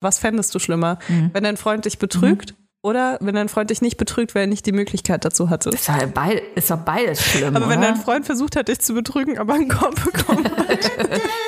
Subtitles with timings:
[0.00, 0.98] Was fändest du schlimmer?
[1.08, 1.30] Mhm.
[1.32, 2.56] Wenn dein Freund dich betrügt mhm.
[2.82, 5.70] oder wenn dein Freund dich nicht betrügt, weil er nicht die Möglichkeit dazu hatte?
[5.70, 7.56] Ist doch, beid, ist doch beides schlimm.
[7.56, 7.74] Aber oder?
[7.74, 10.90] wenn dein Freund versucht hat, dich zu betrügen, aber einen Korb bekommen hat.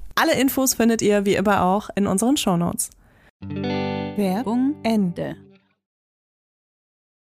[0.15, 2.89] Alle Infos findet ihr wie immer auch in unseren Shownotes.
[3.41, 5.35] Werbung Ende.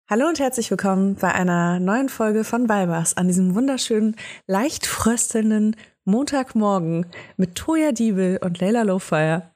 [0.09, 4.17] Hallo und herzlich willkommen bei einer neuen Folge von Weibers an diesem wunderschönen,
[4.47, 9.51] leicht fröstelnden Montagmorgen mit Toya Diebel und Leila Lowfire.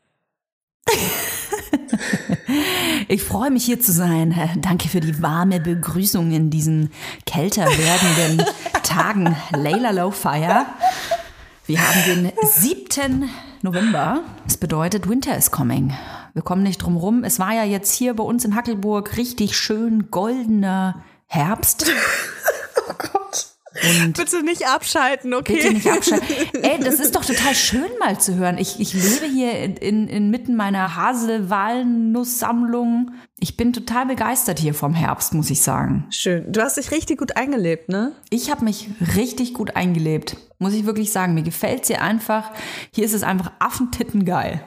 [3.08, 4.34] Ich freue mich hier zu sein.
[4.58, 6.90] Danke für die warme Begrüßung in diesen
[7.26, 8.46] kälter werdenden
[8.82, 9.36] Tagen.
[9.54, 10.66] Leila Lowfire.
[11.72, 13.30] Wir haben den 7.
[13.62, 14.24] November.
[14.46, 15.94] Es bedeutet, Winter is coming.
[16.34, 17.24] Wir kommen nicht drum rum.
[17.24, 21.90] Es war ja jetzt hier bei uns in Hackelburg richtig schön goldener Herbst.
[24.04, 25.54] Und bitte nicht abschalten, okay?
[25.54, 26.26] Bitte nicht abschalten.
[26.62, 28.58] Ey, das ist doch total schön mal zu hören.
[28.58, 33.12] Ich, ich lebe hier in, in, inmitten meiner Hasel-Walnuss-Sammlung.
[33.38, 36.06] Ich bin total begeistert hier vom Herbst, muss ich sagen.
[36.10, 36.52] Schön.
[36.52, 38.16] Du hast dich richtig gut eingelebt, ne?
[38.30, 41.34] Ich habe mich richtig gut eingelebt, muss ich wirklich sagen.
[41.34, 42.50] Mir gefällt sie einfach.
[42.94, 44.62] Hier ist es einfach affentitten geil.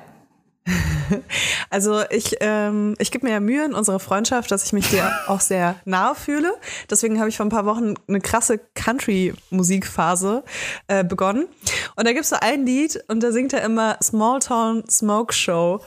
[1.69, 5.12] Also ich, ähm, ich gebe mir ja Mühe in unserer Freundschaft, dass ich mich dir
[5.27, 6.53] auch sehr nahe fühle.
[6.89, 10.44] Deswegen habe ich vor ein paar Wochen eine krasse Country-Musikphase
[10.88, 11.47] äh, begonnen.
[11.95, 15.33] Und da gibt es so ein Lied und da singt er immer Small Town Smoke
[15.33, 15.81] Show.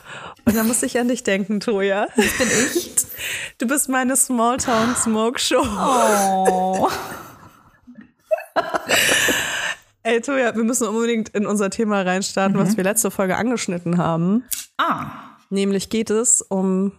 [0.45, 2.07] Und da musste ich an dich denken, Toja.
[2.15, 2.91] Das bin ich.
[3.57, 5.65] Du bist meine Small Town Smoke Show.
[5.65, 6.89] Oh.
[10.03, 12.61] Ey, Toja, wir müssen unbedingt in unser Thema reinstarten, mhm.
[12.61, 14.43] was wir letzte Folge angeschnitten haben.
[14.79, 15.11] Ah.
[15.49, 16.93] Nämlich geht es um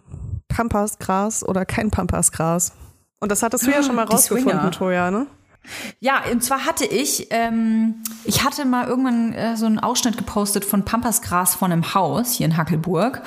[0.47, 2.73] Pampasgras oder kein Pampasgras.
[3.19, 5.27] Und das hattest du ja schon mal rausgefunden, Toja, ne?
[5.99, 10.65] Ja, und zwar hatte ich, ähm, ich hatte mal irgendwann äh, so einen Ausschnitt gepostet
[10.65, 13.21] von Pampasgras von einem Haus hier in Hackelburg.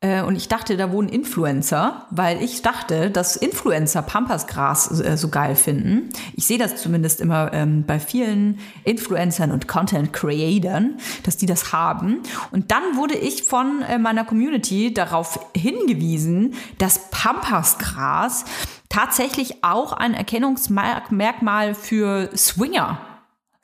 [0.00, 5.28] Äh, und ich dachte, da wohnen Influencer, weil ich dachte, dass Influencer Pampasgras äh, so
[5.28, 6.10] geil finden.
[6.34, 11.72] Ich sehe das zumindest immer ähm, bei vielen Influencern und Content Creatern, dass die das
[11.72, 12.22] haben.
[12.52, 18.44] Und dann wurde ich von äh, meiner Community darauf hingewiesen, dass Pampasgras
[18.88, 23.00] tatsächlich auch ein Erkennungsmerkmal für Swinger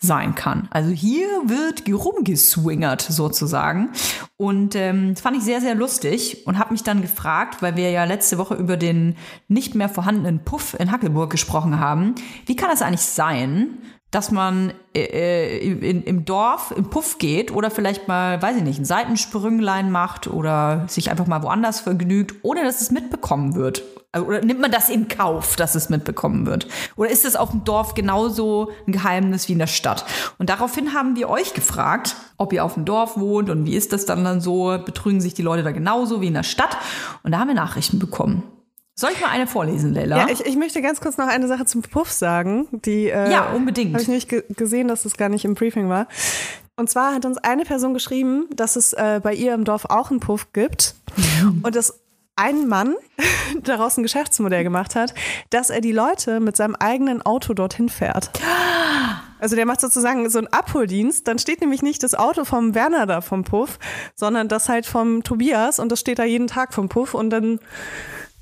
[0.04, 0.68] sein kann.
[0.70, 3.90] Also hier wird rumgeswingert sozusagen.
[4.36, 8.04] Und ähm, fand ich sehr, sehr lustig und habe mich dann gefragt, weil wir ja
[8.04, 9.16] letzte Woche über den
[9.48, 12.14] nicht mehr vorhandenen Puff in Hackelburg gesprochen haben,
[12.46, 13.78] wie kann das eigentlich sein,
[14.14, 18.62] dass man äh, äh in, im Dorf im Puff geht oder vielleicht mal, weiß ich
[18.62, 23.82] nicht, ein Seitensprünglein macht oder sich einfach mal woanders vergnügt, ohne dass es mitbekommen wird.
[24.12, 26.68] Also, oder nimmt man das in Kauf, dass es mitbekommen wird?
[26.94, 30.04] Oder ist es auf dem Dorf genauso ein Geheimnis wie in der Stadt?
[30.38, 33.92] Und daraufhin haben wir euch gefragt, ob ihr auf dem Dorf wohnt und wie ist
[33.92, 34.78] das dann dann so?
[34.84, 36.76] Betrügen sich die Leute da genauso wie in der Stadt?
[37.24, 38.44] Und da haben wir Nachrichten bekommen.
[38.96, 40.18] Soll ich mal eine vorlesen, Leila?
[40.18, 42.68] Ja, ich, ich möchte ganz kurz noch eine Sache zum Puff sagen.
[42.70, 43.92] Die, äh, ja, unbedingt.
[43.92, 46.06] Habe ich nicht gesehen, dass das gar nicht im Briefing war.
[46.76, 50.10] Und zwar hat uns eine Person geschrieben, dass es äh, bei ihr im Dorf auch
[50.10, 50.94] einen Puff gibt.
[51.62, 52.00] Und das
[52.36, 52.94] ein Mann
[53.62, 55.14] daraus ein Geschäftsmodell gemacht hat,
[55.50, 58.30] dass er die Leute mit seinem eigenen Auto dorthin fährt.
[59.40, 61.28] Also der macht sozusagen so einen Abholdienst.
[61.28, 63.78] Dann steht nämlich nicht das Auto vom Werner da vom Puff,
[64.14, 67.60] sondern das halt vom Tobias und das steht da jeden Tag vom Puff und dann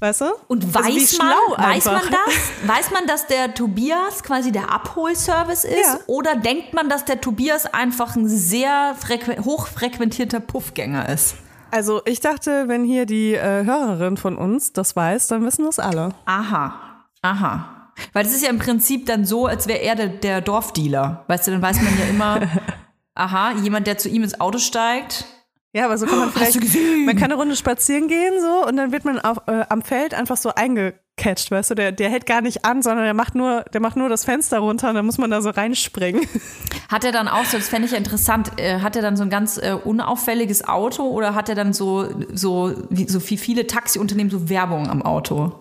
[0.03, 0.25] Weißt du?
[0.49, 1.29] Und also weiß, man,
[1.59, 2.35] weiß man das?
[2.69, 5.77] Weiß man, dass der Tobias quasi der Abholservice ist?
[5.77, 6.01] Ja.
[6.09, 8.97] Oder denkt man, dass der Tobias einfach ein sehr
[9.45, 11.37] hochfrequentierter Puffgänger ist?
[11.71, 15.79] Also ich dachte, wenn hier die äh, Hörerin von uns das weiß, dann wissen das
[15.79, 16.09] alle.
[16.25, 17.93] Aha, aha.
[18.13, 21.25] Weil das ist ja im Prinzip dann so, als wäre er der, der Dorfdealer.
[21.29, 22.41] Weißt du, dann weiß man ja immer,
[23.15, 25.27] aha, jemand, der zu ihm ins Auto steigt,
[25.73, 26.61] ja, aber so kann man vielleicht,
[27.07, 30.15] man kann eine Runde spazieren gehen so und dann wird man auf, äh, am Feld
[30.15, 33.65] einfach so eingecatcht, weißt du, der, der hält gar nicht an, sondern der macht nur,
[33.73, 36.27] der macht nur das Fenster runter und dann muss man da so reinspringen.
[36.91, 39.23] Hat er dann auch so, das fände ich ja interessant, äh, hat er dann so
[39.23, 43.67] ein ganz äh, unauffälliges Auto oder hat er dann so, so, wie, so wie viele
[43.67, 45.55] Taxiunternehmen so Werbung am Auto?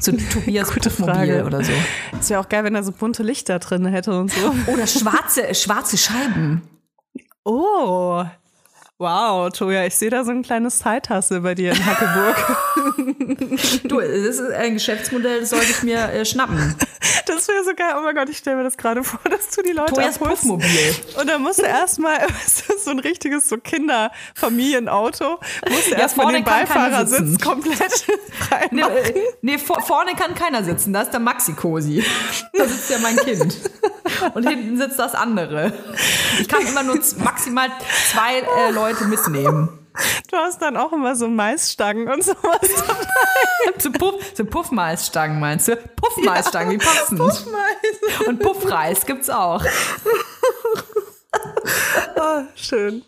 [0.00, 1.44] So Tobias Gute Frage.
[1.44, 1.72] oder so.
[2.18, 4.54] Ist ja auch geil, wenn er so bunte Lichter drin hätte und so.
[4.66, 6.62] Oder schwarze, schwarze Scheiben.
[7.44, 8.24] Oh,
[8.98, 12.36] Wow, Toja, ich sehe da so ein kleines Zeithasse bei dir in Hackeburg.
[13.84, 16.76] du, das ist ein Geschäftsmodell, das sollte ich mir äh, schnappen.
[17.26, 17.94] Das wäre so geil.
[17.98, 20.42] Oh mein Gott, ich stelle mir das gerade vor, dass du die Leute Tojas abholst.
[20.42, 20.94] Puffmobil.
[21.18, 25.38] Und dann musst du erstmal, so ein richtiges so Kinderfamilienauto,
[25.70, 27.92] musst ja, erstmal den Beifahrersitz komplett
[28.32, 32.04] frei nee, äh, nee, vor, vorne kann keiner sitzen, da ist der Maxi-Cosi.
[32.52, 33.56] Da sitzt ja mein Kind.
[34.34, 35.72] Und hinten sitzt das andere.
[36.40, 37.68] Ich kann immer nur maximal
[38.10, 39.84] zwei äh, Leute mitnehmen.
[40.30, 43.78] Du hast dann auch immer so Maisstangen und sowas dabei.
[43.78, 45.76] so, Puff, so Puffmaisstangen meinst du?
[45.76, 47.18] Puffmaisstangen, ja, die passen.
[47.18, 48.26] Puffmais.
[48.26, 49.64] Und Puffreis gibt's auch.
[52.16, 53.02] Oh, schön.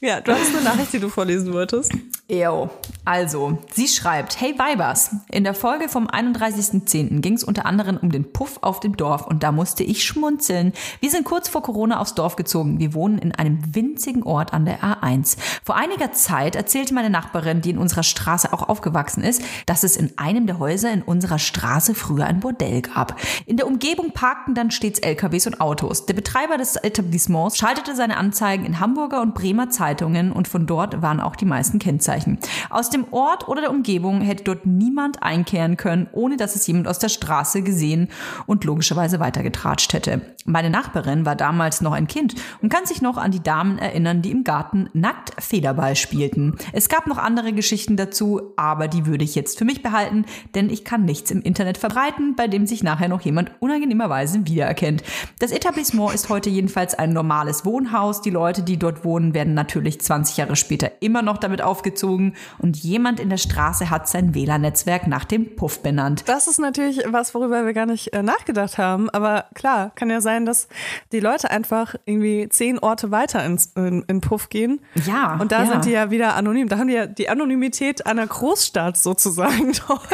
[0.00, 1.92] Ja, du hast eine Nachricht, die du vorlesen wolltest.
[2.28, 2.70] Jo.
[3.06, 7.20] Also, sie schreibt, hey Weibers, in der Folge vom 31.10.
[7.20, 10.72] ging es unter anderem um den Puff auf dem Dorf und da musste ich schmunzeln.
[10.98, 12.80] Wir sind kurz vor Corona aufs Dorf gezogen.
[12.80, 15.36] Wir wohnen in einem winzigen Ort an der A1.
[15.62, 19.96] Vor einiger Zeit erzählte meine Nachbarin, die in unserer Straße auch aufgewachsen ist, dass es
[19.96, 23.20] in einem der Häuser in unserer Straße früher ein Bordell gab.
[23.46, 26.06] In der Umgebung parkten dann stets LKWs und Autos.
[26.06, 31.02] Der Betreiber des Etablissements schaltete seine Anzeigen in Hamburger und Bremer Zeitungen und von dort
[31.02, 32.40] waren auch die meisten Kennzeichen.
[32.68, 36.88] Aus dem Ort oder der Umgebung hätte dort niemand einkehren können, ohne dass es jemand
[36.88, 38.08] aus der Straße gesehen
[38.46, 40.22] und logischerweise weitergetratscht hätte.
[40.44, 44.22] Meine Nachbarin war damals noch ein Kind und kann sich noch an die Damen erinnern,
[44.22, 46.56] die im Garten nackt Federball spielten.
[46.72, 50.24] Es gab noch andere Geschichten dazu, aber die würde ich jetzt für mich behalten,
[50.54, 55.02] denn ich kann nichts im Internet verbreiten, bei dem sich nachher noch jemand unangenehmerweise wiedererkennt.
[55.40, 58.22] Das Etablissement ist heute jedenfalls ein normales Wohnhaus.
[58.22, 62.76] Die Leute, die dort wohnen, werden natürlich 20 Jahre später immer noch damit aufgezogen und
[62.86, 66.24] jemand in der Straße hat sein WLAN-Netzwerk nach dem Puff benannt.
[66.26, 69.10] Das ist natürlich was, worüber wir gar nicht äh, nachgedacht haben.
[69.10, 70.68] Aber klar, kann ja sein, dass
[71.12, 74.80] die Leute einfach irgendwie zehn Orte weiter ins, in, in Puff gehen.
[75.06, 75.36] Ja.
[75.40, 75.70] Und da ja.
[75.70, 76.68] sind die ja wieder anonym.
[76.68, 80.08] Da haben die ja die Anonymität einer Großstadt sozusagen dort.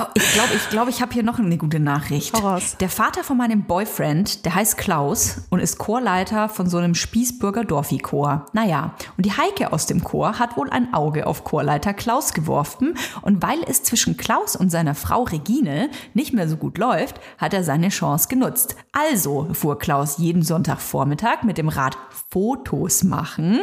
[0.00, 2.32] Oh, ich glaube, ich, glaub, ich habe hier noch eine gute Nachricht.
[2.32, 2.76] Hau raus.
[2.78, 7.64] Der Vater von meinem Boyfriend, der heißt Klaus und ist Chorleiter von so einem Spießbürger
[7.64, 8.46] Dorfi-Chor.
[8.52, 12.94] Naja, und die Heike aus dem Chor hat wohl ein Auge auf Chorleiter Klaus geworfen
[13.22, 17.52] und weil es zwischen Klaus und seiner Frau Regine nicht mehr so gut läuft, hat
[17.52, 18.76] er seine Chance genutzt.
[18.92, 21.98] Also fuhr Klaus jeden Sonntagvormittag mit dem Rad
[22.30, 23.58] Fotos machen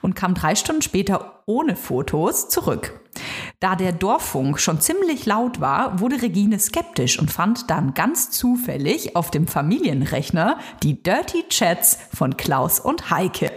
[0.00, 2.98] und kam drei Stunden später ohne Fotos zurück.
[3.60, 9.16] Da der Dorffunk schon ziemlich laut war, wurde Regine skeptisch und fand dann ganz zufällig
[9.16, 13.50] auf dem Familienrechner die Dirty Chats von Klaus und Heike.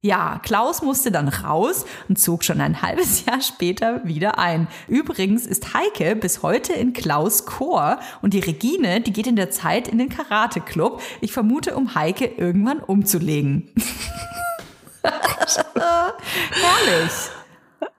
[0.00, 4.68] Ja, Klaus musste dann raus und zog schon ein halbes Jahr später wieder ein.
[4.86, 9.50] Übrigens ist Heike bis heute in Klaus Chor und die Regine, die geht in der
[9.50, 11.02] Zeit in den Karate-Club.
[11.20, 13.72] Ich vermute, um Heike irgendwann umzulegen.
[15.02, 17.12] Herrlich.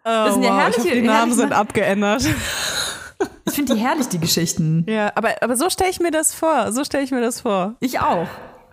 [0.03, 2.23] Das sind ja herrliche- Oh, ich hoffe, die Namen herrliche sind abgeändert.
[3.45, 4.85] Ich finde die herrlich, die Geschichten.
[4.87, 6.71] Ja, aber, aber so stelle ich mir das vor.
[6.71, 7.73] So stelle ich mir das vor.
[7.81, 8.27] Ich auch.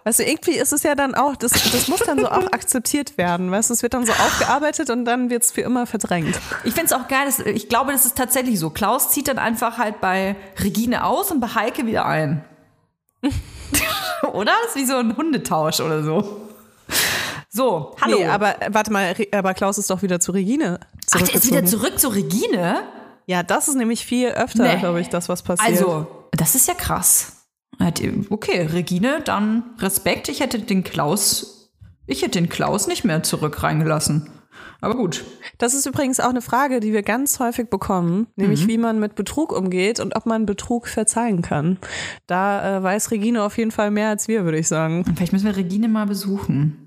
[0.05, 3.19] Weißt du, irgendwie ist es ja dann auch, das, das muss dann so auch akzeptiert
[3.19, 3.51] werden.
[3.51, 6.39] Weißt du, es wird dann so aufgearbeitet und dann wird es für immer verdrängt.
[6.63, 8.71] Ich finde es auch geil, dass, ich glaube, das ist tatsächlich so.
[8.71, 12.45] Klaus zieht dann einfach halt bei Regine aus und bei Heike wieder ein.
[14.33, 14.53] oder?
[14.65, 16.46] Das ist wie so ein Hundetausch oder so.
[17.57, 18.19] So, hallo.
[18.19, 20.79] Nee, aber äh, warte mal, aber Klaus ist doch wieder zu Regine
[21.13, 22.83] Ach, der ist wieder zurück zu Regine?
[23.25, 24.79] Ja, das ist nämlich viel öfter, Nee.
[24.79, 25.67] glaube ich, das, was passiert.
[25.67, 27.47] Also, das ist ja krass.
[28.29, 30.29] Okay, Regine, dann Respekt.
[30.29, 31.73] Ich hätte den Klaus,
[32.07, 34.31] ich hätte den Klaus nicht mehr zurück reingelassen.
[34.83, 35.25] Aber gut.
[35.57, 39.15] Das ist übrigens auch eine Frage, die wir ganz häufig bekommen, nämlich wie man mit
[39.15, 41.79] Betrug umgeht und ob man Betrug verzeihen kann.
[42.27, 45.05] Da äh, weiß Regine auf jeden Fall mehr als wir, würde ich sagen.
[45.17, 46.86] Vielleicht müssen wir Regine mal besuchen.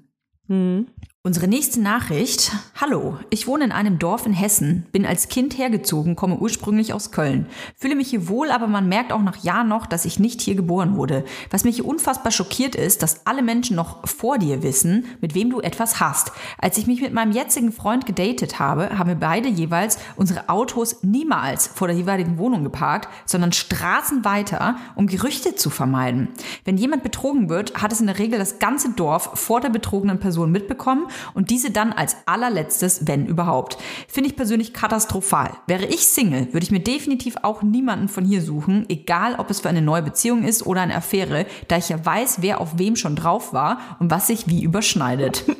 [0.50, 0.86] 嗯。
[1.30, 2.54] Unsere nächste Nachricht.
[2.82, 7.12] Hallo, ich wohne in einem Dorf in Hessen, bin als Kind hergezogen, komme ursprünglich aus
[7.12, 7.46] Köln.
[7.78, 10.56] Fühle mich hier wohl, aber man merkt auch nach Jahren noch, dass ich nicht hier
[10.56, 11.24] geboren wurde.
[11.52, 15.52] Was mich hier unfassbar schockiert ist, dass alle Menschen noch vor dir wissen, mit wem
[15.52, 16.32] du etwas hast.
[16.58, 21.04] Als ich mich mit meinem jetzigen Freund gedatet habe, haben wir beide jeweils unsere Autos
[21.04, 26.30] niemals vor der jeweiligen Wohnung geparkt, sondern Straßen weiter, um Gerüchte zu vermeiden.
[26.66, 30.20] Wenn jemand betrogen wird, hat es in der Regel das ganze Dorf vor der betrogenen
[30.20, 33.78] Person mitbekommen und diese dann als allerletztes, wenn überhaupt.
[34.08, 35.52] Finde ich persönlich katastrophal.
[35.68, 39.60] Wäre ich Single, würde ich mir definitiv auch niemanden von hier suchen, egal ob es
[39.60, 42.96] für eine neue Beziehung ist oder eine Affäre, da ich ja weiß, wer auf wem
[42.96, 45.46] schon drauf war und was sich wie überschneidet.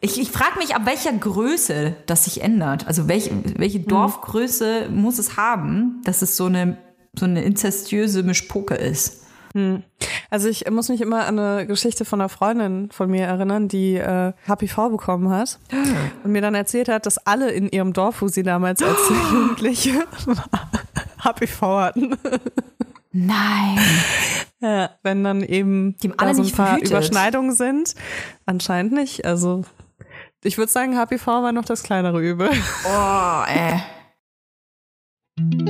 [0.00, 2.88] Ich, ich frage mich, ab welcher Größe das sich ändert.
[2.88, 6.78] Also welche, welche Dorfgröße muss es haben, dass es so eine,
[7.16, 9.19] so eine inzestiöse Mischpoke ist?
[10.30, 13.96] Also ich muss mich immer an eine Geschichte von einer Freundin von mir erinnern, die
[13.96, 15.58] äh, HPV bekommen hat
[16.22, 18.98] und mir dann erzählt hat, dass alle in ihrem Dorf, wo sie damals als
[19.32, 19.94] Jugendliche
[20.26, 20.70] war,
[21.24, 22.16] HPV hatten.
[23.12, 23.78] Nein.
[24.62, 26.90] Ja, wenn dann eben Die da alle so ein nicht paar verhütet.
[26.90, 27.94] Überschneidungen sind.
[28.44, 29.24] Anscheinend nicht.
[29.24, 29.64] Also
[30.44, 32.50] ich würde sagen, HPV war noch das kleinere Übel.
[32.84, 33.78] Oh, äh.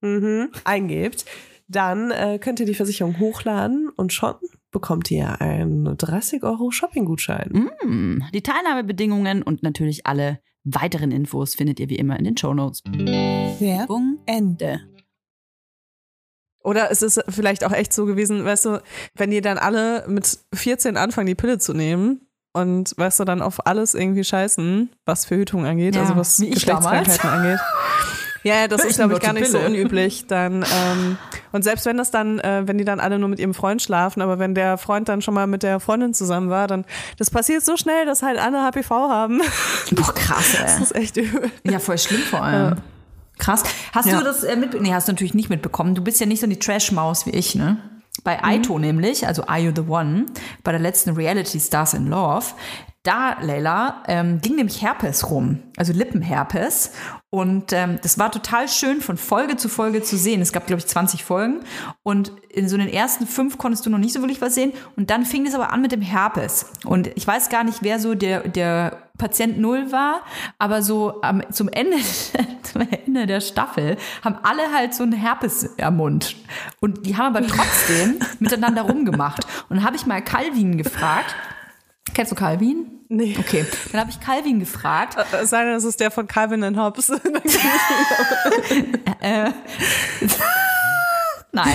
[0.00, 1.24] Mhm, eingebt,
[1.68, 4.34] dann äh, könnt ihr die Versicherung hochladen und schon
[4.72, 7.70] bekommt ihr einen 30 Euro Shopping-Gutschein.
[7.84, 12.82] Mm, Die Teilnahmebedingungen und natürlich alle weiteren Infos findet ihr wie immer in den Shownotes.
[12.84, 14.80] Werbung Ende.
[16.62, 18.82] Oder es ist vielleicht auch echt so gewesen, weißt du,
[19.14, 23.40] wenn die dann alle mit 14 anfangen, die Pille zu nehmen und weißt du, dann
[23.40, 26.36] auf alles irgendwie scheißen, was Verhütung angeht, Ja, also was.
[26.36, 27.60] Geschlechtskrankheiten angeht.
[28.42, 30.26] Ja, ja, das ist, glaube ich, gar nicht so unüblich.
[30.26, 31.18] Dann, ähm,
[31.52, 34.22] und selbst wenn das dann, äh, wenn die dann alle nur mit ihrem Freund schlafen,
[34.22, 36.84] aber wenn der Freund dann schon mal mit der Freundin zusammen war, dann,
[37.18, 39.42] das passiert so schnell, dass halt alle HPV haben.
[39.92, 40.82] Boah, krass, Das ey.
[40.82, 41.50] ist echt übel.
[41.64, 42.76] Ja, voll schlimm vor allem.
[43.38, 43.62] Krass.
[43.92, 44.18] Hast Ja.
[44.18, 45.94] du das äh, mit, nee, hast du natürlich nicht mitbekommen.
[45.94, 47.78] Du bist ja nicht so die Trash-Maus wie ich, ne?
[48.24, 50.26] Bei Aito nämlich, also Are You the One,
[50.62, 52.44] bei der letzten Reality Stars in Love,
[53.02, 56.92] da, Leila, ähm, ging nämlich Herpes rum, also Lippenherpes.
[57.30, 60.42] Und ähm, das war total schön von Folge zu Folge zu sehen.
[60.42, 61.60] Es gab, glaube ich, 20 Folgen.
[62.02, 64.72] Und in so den ersten fünf konntest du noch nicht so wirklich was sehen.
[64.96, 66.66] Und dann fing es aber an mit dem Herpes.
[66.84, 70.22] Und ich weiß gar nicht, wer so der, der Patient Null war,
[70.58, 71.96] aber so am, zum, Ende,
[72.62, 76.36] zum Ende der Staffel haben alle halt so einen Herpes am Mund.
[76.80, 79.44] Und die haben aber trotzdem miteinander rumgemacht.
[79.70, 81.34] Und dann habe ich mal Calvin gefragt.
[82.14, 82.86] Kennst du Calvin?
[83.08, 83.36] Nee.
[83.38, 85.16] Okay, dann habe ich Calvin gefragt.
[85.32, 87.08] Es sei denn, das ist der von Calvin and Hobbes.
[91.52, 91.74] Nein.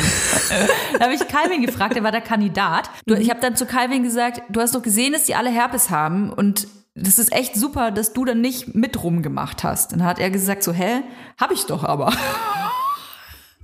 [0.93, 2.89] da habe ich Calvin gefragt, der war der Kandidat.
[3.05, 5.89] Du, ich habe dann zu Calvin gesagt, du hast doch gesehen, dass die alle Herpes
[5.89, 9.91] haben und das ist echt super, dass du dann nicht mit rumgemacht hast.
[9.91, 11.01] Dann hat er gesagt so, hä,
[11.37, 12.13] hab ich doch aber.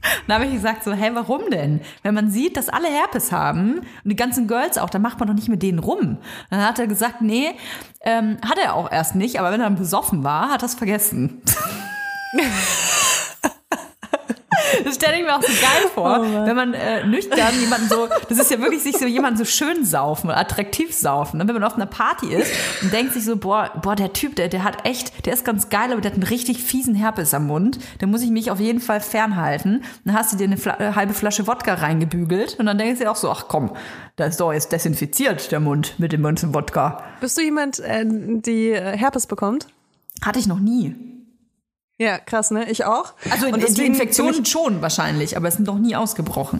[0.28, 1.82] Dann habe ich gesagt so, hä, warum denn?
[2.04, 5.28] Wenn man sieht, dass alle Herpes haben und die ganzen Girls auch, dann macht man
[5.28, 6.18] doch nicht mit denen rum.
[6.50, 7.52] Dann hat er gesagt, nee,
[8.02, 10.76] ähm, hat er auch erst nicht, aber wenn er dann besoffen war, hat er es
[10.76, 11.42] vergessen.
[14.84, 18.38] Das stelle ich mir auch so geil vor, wenn man äh, nüchtern jemanden so, das
[18.38, 21.38] ist ja wirklich sich so jemanden so schön saufen attraktiv saufen.
[21.38, 21.48] Ne?
[21.48, 24.50] Wenn man auf einer Party ist und denkt sich so, boah, boah, der Typ, der,
[24.50, 27.48] der hat echt, der ist ganz geil, aber der hat einen richtig fiesen Herpes am
[27.48, 27.80] Mund.
[28.00, 29.84] Da muss ich mich auf jeden Fall fernhalten.
[30.04, 33.06] Dann hast du dir eine Fla äh, halbe Flasche Wodka reingebügelt und dann denkst du
[33.06, 33.72] dir auch so, ach komm,
[34.16, 37.04] da ist doch jetzt desinfiziert der Mund mit dem ganzen Wodka.
[37.22, 39.68] Bist du jemand, äh, die Herpes bekommt?
[40.24, 40.96] Hatte ich noch nie.
[42.02, 42.68] Ja, krass, ne?
[42.68, 43.14] Ich auch.
[43.30, 46.60] Also Und die Infektionen schon wahrscheinlich, aber es sind noch nie ausgebrochen.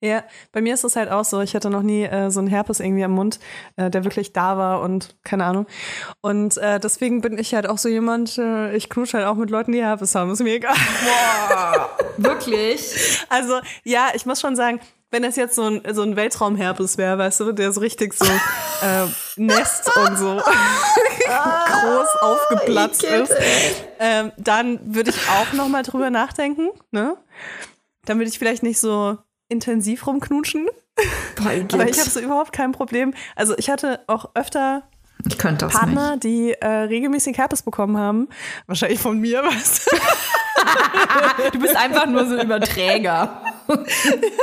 [0.00, 1.42] Ja, bei mir ist es halt auch so.
[1.42, 3.38] Ich hatte noch nie äh, so einen Herpes irgendwie am Mund,
[3.76, 5.66] äh, der wirklich da war und keine Ahnung.
[6.22, 9.50] Und äh, deswegen bin ich halt auch so jemand, äh, ich knutsche halt auch mit
[9.50, 10.32] Leuten, die Herpes haben.
[10.32, 10.74] Ist mir egal.
[12.16, 13.26] Wirklich?
[13.28, 14.80] Also ja, ich muss schon sagen,
[15.10, 18.24] wenn das jetzt so ein, so ein Weltraumherpes wäre, weißt du, der so richtig so
[18.24, 19.06] äh,
[19.36, 20.40] Nest und so
[21.26, 23.34] groß aufgeplatzt ist,
[24.02, 26.70] ähm, dann würde ich auch noch mal drüber nachdenken.
[26.90, 27.16] Ne?
[28.04, 29.16] Dann würde ich vielleicht nicht so
[29.48, 30.66] intensiv rumknutschen.
[31.38, 33.14] Aber ich habe so überhaupt kein Problem.
[33.36, 34.82] Also ich hatte auch öfter
[35.24, 38.28] Ich könnte das Partner, die äh, regelmäßig Herpes bekommen haben.
[38.66, 39.96] Wahrscheinlich von mir, weißt du.
[39.96, 41.54] nicht.
[41.54, 43.40] Du bist einfach nur so ein Überträger.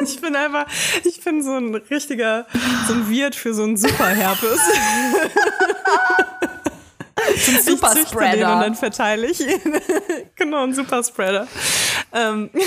[0.02, 0.65] Ich bin einfach,
[1.04, 2.48] ich bin so ein richtiger,
[2.88, 4.60] so ein Wirt für so einen Superherpes.
[7.36, 8.60] Zum züchte den und Superspreader.
[8.62, 9.62] dann verteile ich ihn.
[10.36, 11.48] genau, ein Superspreader.
[12.14, 12.50] Ähm.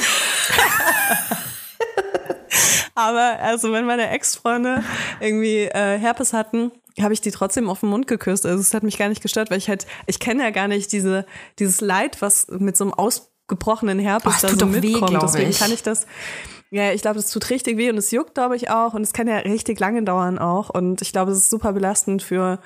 [2.95, 4.85] Aber also wenn meine Ex-Freunde
[5.21, 8.45] irgendwie äh, Herpes hatten, habe ich die trotzdem auf den Mund geküsst.
[8.45, 10.93] Also es hat mich gar nicht gestört, weil ich halt, ich kenne ja gar nicht
[10.93, 11.25] diese,
[11.59, 15.11] dieses Leid, was mit so einem ausgebrochenen Herpes Oh, da so weh, mitkommt.
[15.11, 15.59] glaub Deswegen ich.
[15.59, 16.07] kann ich das.
[16.71, 18.95] Ja, ich glaube, das tut richtig weh und es juckt, glaube ich, auch.
[18.95, 20.69] Und es kann ja richtig lange dauern auch.
[20.71, 22.61] Und ich glaube, es ist super belastend für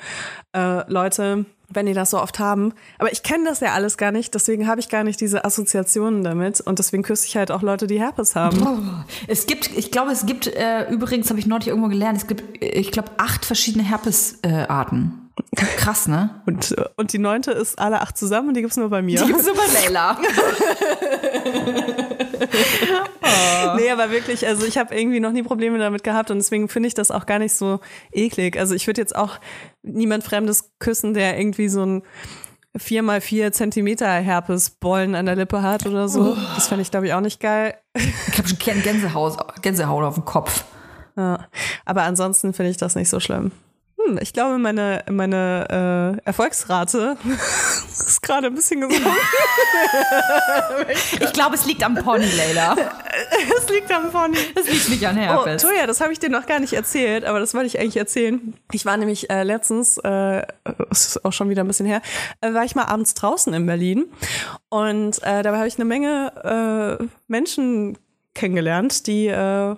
[0.56, 2.72] äh, Leute, wenn die das so oft haben.
[2.98, 6.22] Aber ich kenne das ja alles gar nicht, deswegen habe ich gar nicht diese Assoziationen
[6.22, 6.60] damit.
[6.60, 9.04] Und deswegen küsse ich halt auch Leute, die Herpes haben.
[9.28, 12.62] Es gibt, ich glaube, es gibt, äh, übrigens habe ich neulich irgendwo gelernt, es gibt,
[12.62, 15.25] äh, ich glaube, acht verschiedene Herpesarten.
[15.54, 16.42] Krass, ne?
[16.46, 19.20] Und, und die neunte ist alle acht zusammen und die gibt's nur bei mir.
[19.20, 20.18] Die gibt's nur bei Leila.
[23.76, 26.86] Nee, aber wirklich, also ich habe irgendwie noch nie Probleme damit gehabt und deswegen finde
[26.86, 27.80] ich das auch gar nicht so
[28.12, 28.58] eklig.
[28.58, 29.38] Also ich würde jetzt auch
[29.82, 32.02] niemand Fremdes küssen, der irgendwie so ein
[32.76, 36.36] vier mal vier Zentimeter Herpesbollen an der Lippe hat oder so.
[36.54, 37.74] Das fände ich, glaube ich, auch nicht geil.
[37.94, 40.64] Ich habe schon Gän- Gänsehaut, Gänsehaut auf dem Kopf.
[41.16, 41.46] Ja.
[41.84, 43.50] Aber ansonsten finde ich das nicht so schlimm.
[43.98, 47.16] Hm, ich glaube, meine, meine äh, Erfolgsrate
[47.88, 49.10] ist gerade ein bisschen gesunken.
[51.20, 52.76] Ich glaube, es liegt am Pony, Leila.
[53.58, 54.36] Es liegt am Pony.
[54.54, 55.62] Es liegt nicht an Oh, Herpes.
[55.62, 58.54] Toja, das habe ich dir noch gar nicht erzählt, aber das wollte ich eigentlich erzählen.
[58.72, 60.42] Ich war nämlich äh, letztens, äh,
[60.90, 62.02] es ist auch schon wieder ein bisschen her,
[62.40, 64.06] äh, war ich mal abends draußen in Berlin
[64.68, 67.98] und äh, dabei habe ich eine Menge äh, Menschen
[68.34, 69.74] kennengelernt, die äh,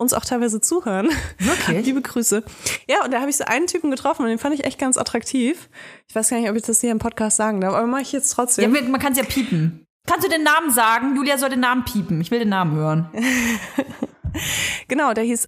[0.00, 1.10] uns auch teilweise zuhören.
[1.38, 1.84] Wirklich?
[1.86, 2.42] Liebe Grüße.
[2.88, 4.96] Ja, und da habe ich so einen Typen getroffen und den fand ich echt ganz
[4.96, 5.68] attraktiv.
[6.08, 8.12] Ich weiß gar nicht, ob ich das hier im Podcast sagen darf, aber mache ich
[8.12, 8.72] jetzt Ja, trotzdem.
[8.90, 9.84] man kann es ja piepen.
[10.06, 11.14] Kannst du den Namen sagen?
[11.14, 12.20] Julia soll den Namen piepen.
[12.20, 13.10] Ich will den Namen hören.
[14.88, 15.46] genau, der hieß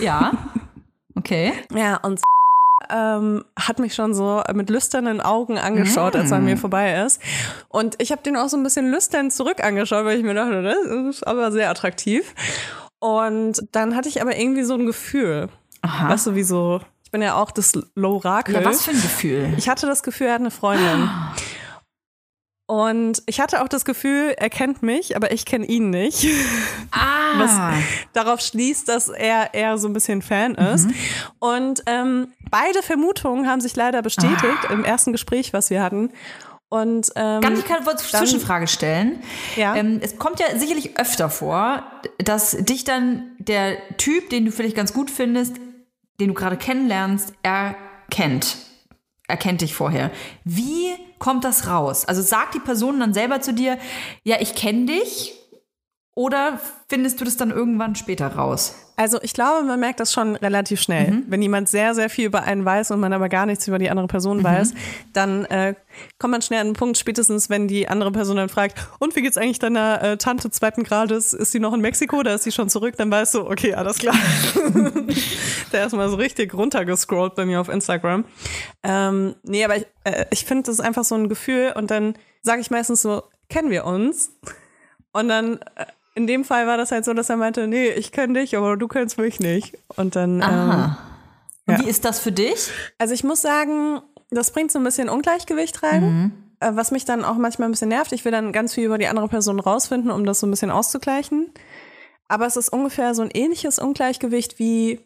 [0.00, 0.32] Ja.
[1.16, 1.52] Okay.
[1.74, 2.20] Ja, und
[2.90, 7.20] ähm, hat mich schon so mit lüsternen Augen angeschaut, als er an mir vorbei ist.
[7.68, 10.62] Und ich habe den auch so ein bisschen lüstern zurück angeschaut, weil ich mir dachte,
[10.62, 12.34] das ist aber sehr attraktiv.
[13.02, 15.48] Und dann hatte ich aber irgendwie so ein Gefühl.
[15.80, 16.10] Aha.
[16.10, 18.54] Weißt du, wie so, ich bin ja auch das Lorakel.
[18.54, 19.54] Ja, was für ein Gefühl.
[19.56, 21.10] Ich hatte das Gefühl, er hat eine Freundin.
[22.66, 26.28] Und ich hatte auch das Gefühl, er kennt mich, aber ich kenne ihn nicht.
[26.94, 27.38] Ah.
[27.38, 30.88] Was darauf schließt, dass er eher so ein bisschen Fan ist.
[31.38, 36.10] Und ähm, beide Vermutungen haben sich leider bestätigt im ersten Gespräch, was wir hatten.
[36.72, 39.22] Und ähm, Kann ich keine Zwischenfrage stellen?
[39.56, 39.76] Ja.
[39.76, 41.82] Ähm, es kommt ja sicherlich öfter vor,
[42.16, 45.56] dass dich dann der Typ, den du vielleicht ganz gut findest,
[46.18, 48.56] den du gerade kennenlernst, erkennt.
[49.28, 50.10] Erkennt dich vorher.
[50.44, 52.06] Wie kommt das raus?
[52.06, 53.76] Also sagt die Person dann selber zu dir,
[54.24, 55.34] ja, ich kenne dich?
[56.14, 58.74] Oder findest du das dann irgendwann später raus?
[58.96, 61.22] Also ich glaube, man merkt das schon relativ schnell.
[61.26, 63.88] Wenn jemand sehr, sehr viel über einen weiß und man aber gar nichts über die
[63.88, 64.74] andere Person weiß,
[65.14, 65.74] dann äh,
[66.18, 69.22] kommt man schnell an den Punkt, spätestens wenn die andere Person dann fragt, und wie
[69.22, 71.32] geht's eigentlich deiner äh, Tante zweiten Grades?
[71.32, 72.94] Ist sie noch in Mexiko oder ist sie schon zurück?
[72.98, 74.14] Dann weißt du, okay, alles klar.
[75.72, 78.24] Der ist mal so richtig runtergescrollt bei mir auf Instagram.
[78.82, 82.14] Ähm, nee, aber ich, äh, ich finde, das ist einfach so ein Gefühl und dann
[82.42, 84.30] sage ich meistens so, kennen wir uns?
[85.12, 88.12] Und dann äh, in dem Fall war das halt so, dass er meinte, nee, ich
[88.12, 89.76] kenne dich, aber du kennst mich nicht.
[89.96, 90.98] Und dann, ähm, Aha.
[91.66, 91.84] Und ja.
[91.84, 92.70] wie ist das für dich?
[92.98, 97.24] also ich muss sagen, das bringt so ein bisschen Ungleichgewicht rein, äh, was mich dann
[97.24, 98.12] auch manchmal ein bisschen nervt.
[98.12, 100.70] Ich will dann ganz viel über die andere Person rausfinden, um das so ein bisschen
[100.70, 101.50] auszugleichen.
[102.28, 105.00] Aber es ist ungefähr so ein ähnliches Ungleichgewicht wie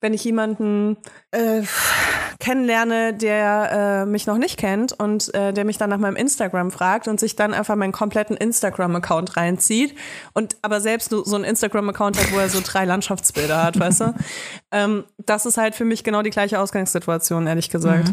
[0.00, 0.98] wenn ich jemanden
[1.30, 1.62] äh,
[2.44, 6.70] kennenlerne, der äh, mich noch nicht kennt und äh, der mich dann nach meinem Instagram
[6.70, 9.96] fragt und sich dann einfach meinen kompletten Instagram-Account reinzieht
[10.34, 14.00] und aber selbst so so einen Instagram-Account hat, wo er so drei Landschaftsbilder hat, weißt
[14.00, 14.14] du?
[14.72, 18.12] Ähm, das ist halt für mich genau die gleiche Ausgangssituation, ehrlich gesagt.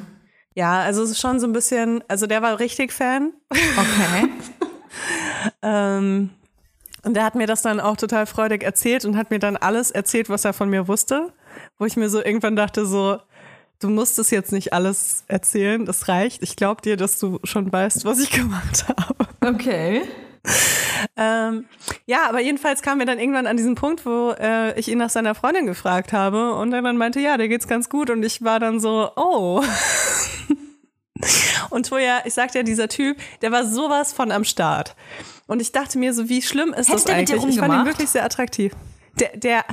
[0.53, 3.33] Ja, also es ist schon so ein bisschen, also der war richtig Fan.
[3.49, 4.29] Okay.
[5.63, 6.29] Ähm,
[7.03, 9.89] und der hat mir das dann auch total freudig erzählt und hat mir dann alles
[9.89, 11.33] erzählt, was er von mir wusste.
[11.77, 13.17] Wo ich mir so irgendwann dachte, so,
[13.81, 16.41] du musst es jetzt nicht alles erzählen, das reicht.
[16.41, 19.27] Ich glaube dir, dass du schon weißt, was ich gemacht habe.
[19.45, 20.03] Okay.
[21.17, 21.65] Ähm,
[22.05, 25.09] ja, aber jedenfalls kamen wir dann irgendwann an diesen Punkt, wo äh, ich ihn nach
[25.09, 28.43] seiner Freundin gefragt habe und er dann meinte, ja, der geht's ganz gut und ich
[28.43, 29.63] war dann so, oh.
[31.69, 34.95] und Toja, ich sagte ja, dieser Typ, der war sowas von am Start.
[35.47, 37.43] Und ich dachte mir so, wie schlimm ist Hättest das eigentlich?
[37.43, 38.73] Ich fand ihn wirklich sehr attraktiv.
[39.19, 39.65] Der, der,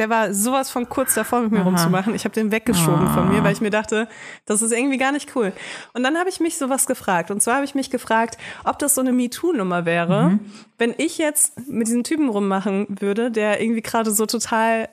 [0.00, 2.14] der war sowas von kurz davor, mit mir rumzumachen.
[2.14, 4.08] Ich habe den weggeschoben von mir, weil ich mir dachte,
[4.46, 5.52] das ist irgendwie gar nicht cool.
[5.92, 7.30] Und dann habe ich mich sowas gefragt.
[7.30, 10.38] Und zwar habe ich mich gefragt, ob das so eine MeToo-Nummer wäre,
[10.78, 14.88] wenn ich jetzt mit diesem Typen rummachen würde, der irgendwie gerade so total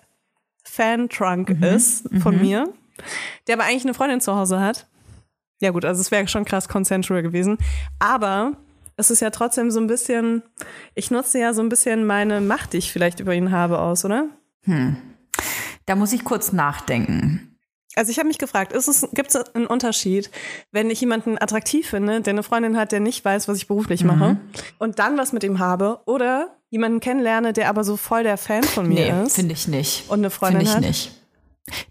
[0.65, 2.67] Fan-Trunk ist von mir,
[3.47, 4.87] der aber eigentlich eine Freundin zu Hause hat.
[5.61, 7.57] Ja gut, also es wäre schon krass consensual gewesen.
[7.99, 8.57] Aber
[8.97, 10.43] es ist ja trotzdem so ein bisschen,
[10.95, 14.03] ich nutze ja so ein bisschen meine Macht, die ich vielleicht über ihn habe, aus,
[14.03, 14.27] oder?
[15.85, 17.57] Da muss ich kurz nachdenken.
[17.95, 18.73] Also ich habe mich gefragt,
[19.13, 20.29] gibt es einen Unterschied,
[20.71, 24.03] wenn ich jemanden attraktiv finde, der eine Freundin hat, der nicht weiß, was ich beruflich
[24.03, 24.37] mache,
[24.77, 28.63] und dann was mit ihm habe, oder jemanden kennenlerne, der aber so voll der Fan
[28.63, 30.09] von mir Nee, ist finde ich nicht.
[30.09, 30.81] und eine Freundin Finde ich hat?
[30.87, 31.11] nicht.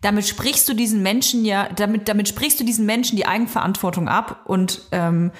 [0.00, 4.42] Damit sprichst du diesen Menschen ja, damit, damit sprichst du diesen Menschen die Eigenverantwortung ab
[4.46, 5.32] und ähm,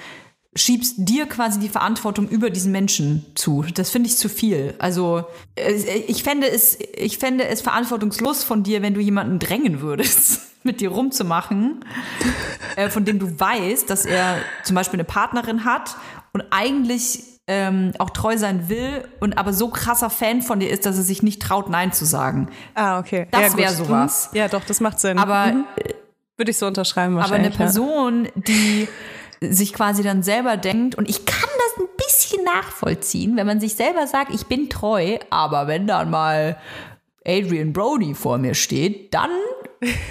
[0.57, 3.63] schiebst dir quasi die Verantwortung über diesen Menschen zu.
[3.73, 4.73] Das finde ich zu viel.
[4.79, 5.23] Also
[5.55, 5.73] äh,
[6.07, 10.81] ich fände es, ich fände es verantwortungslos von dir, wenn du jemanden drängen würdest, mit
[10.81, 11.85] dir rumzumachen,
[12.75, 15.95] äh, von dem du weißt, dass er zum Beispiel eine Partnerin hat
[16.33, 20.85] und eigentlich ähm, auch treu sein will und aber so krasser Fan von dir ist,
[20.85, 22.49] dass er sich nicht traut, Nein zu sagen.
[22.75, 23.27] Ah, okay.
[23.31, 23.57] Das ja, gut.
[23.57, 24.29] wär sowas.
[24.33, 24.37] Mhm.
[24.37, 25.17] Ja, doch, das macht Sinn.
[25.17, 25.65] Aber Mhm.
[26.39, 27.57] Würde ich so unterschreiben Aber eine wahrscheinlich.
[27.57, 28.87] Person, die
[29.41, 33.75] sich quasi dann selber denkt, und ich kann das ein bisschen nachvollziehen, wenn man sich
[33.75, 36.57] selber sagt, ich bin treu, aber wenn dann mal
[37.25, 39.31] Adrian Brody vor mir steht, dann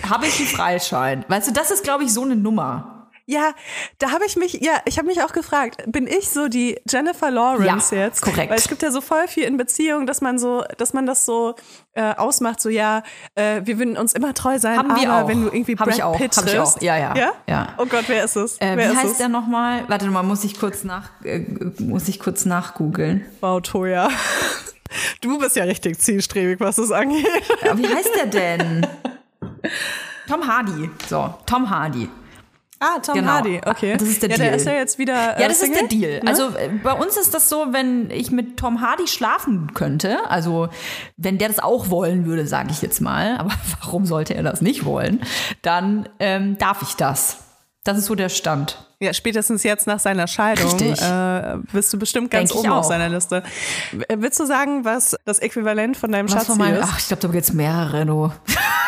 [0.08, 1.24] habe ich einen Freischein.
[1.28, 2.95] Weißt du, das ist, glaube ich, so eine Nummer.
[3.28, 3.52] Ja,
[3.98, 7.28] da habe ich mich, ja, ich habe mich auch gefragt, bin ich so die Jennifer
[7.30, 8.22] Lawrence Ja, jetzt?
[8.22, 8.50] korrekt.
[8.50, 11.24] Weil es gibt ja so voll viel in Beziehungen, dass man so, dass man das
[11.26, 11.56] so
[11.94, 13.02] äh, ausmacht, so ja,
[13.34, 15.28] äh, wir würden uns immer treu sein, Haben aber auch.
[15.28, 16.80] wenn du irgendwie Hab Brad ich auch, Pitt hab ich auch.
[16.80, 17.68] Ja, ja, ja, ja.
[17.78, 18.58] Oh Gott, wer ist es?
[18.58, 19.18] Äh, wer wie ist heißt es?
[19.18, 19.82] der nochmal?
[19.88, 21.40] Warte mal, muss ich kurz nach, äh,
[21.80, 23.24] muss ich kurz nachgoogeln.
[23.40, 24.08] Wow, Toja.
[25.20, 27.26] Du bist ja richtig zielstrebig, was das angeht.
[27.64, 28.86] Ja, wie heißt der denn?
[30.28, 30.88] Tom Hardy.
[31.08, 32.08] So, Tom Hardy.
[32.78, 33.30] Ah, Tom Genau.
[33.32, 33.96] Hardy, okay.
[33.96, 34.48] Das ist der ja, Deal.
[34.48, 35.36] der ist ja jetzt wieder.
[35.38, 36.20] Äh, Ja, das Single, ist der Deal.
[36.22, 36.28] ne?
[36.28, 40.68] Also äh, bei uns ist das so, wenn ich mit Tom Hardy schlafen könnte, also
[41.16, 44.60] wenn der das auch wollen würde, sage ich jetzt mal, aber warum sollte er das
[44.60, 45.22] nicht wollen,
[45.62, 47.38] dann ähm, darf ich das.
[47.84, 48.82] Das ist so der Stand.
[48.98, 53.08] Ja, spätestens jetzt nach seiner Scheidung äh, bist du bestimmt ganz Denk oben auf seiner
[53.10, 53.42] Liste.
[54.08, 56.88] Willst du sagen, was das Äquivalent von deinem Was Schatz von meinem, ist?
[56.90, 58.32] ach, ich glaube, da gibt's mehrere, du.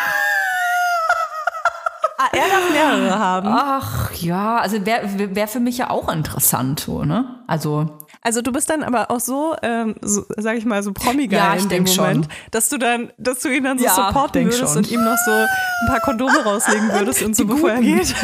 [2.21, 3.47] Ah, er darf mehrere haben.
[3.49, 7.39] Ach ja, also wäre wär für mich ja auch interessant, so, ne?
[7.47, 11.29] Also Also du bist dann aber auch so, ähm, so sag ich mal, so promi
[11.31, 12.27] Ja, in dem Moment, schon.
[12.51, 14.77] dass du dann, dass du ihn dann so Ja, supporten würdest schon.
[14.79, 15.47] und ihm noch so ein
[15.87, 17.95] paar Kondome rauslegen würdest und so, Die bevor er guten.
[17.99, 18.13] geht.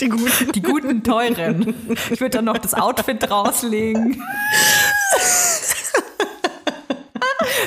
[0.00, 0.52] Die guten.
[0.52, 1.74] die guten, teuren.
[2.10, 4.22] Ich würde dann noch das Outfit rauslegen.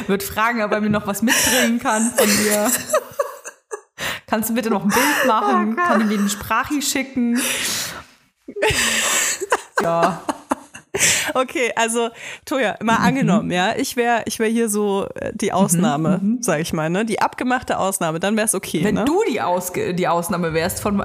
[0.07, 2.69] Würde fragen, ob er mir noch was mitbringen kann von dir.
[4.31, 5.75] Kannst du bitte noch ein Bild machen?
[5.75, 7.39] kann ich mir den Sprachi schicken?
[9.81, 10.21] Ja.
[11.33, 12.09] Okay, also
[12.45, 13.05] Toja, mal Mhm.
[13.05, 17.05] angenommen, ja, ich wäre ich wär hier so äh, die Ausnahme, sag ich mal, ne?
[17.05, 19.05] Die abgemachte Ausnahme, dann wär's okay, Wenn ne?
[19.05, 21.03] du die, Ausge die Ausnahme wärst, von,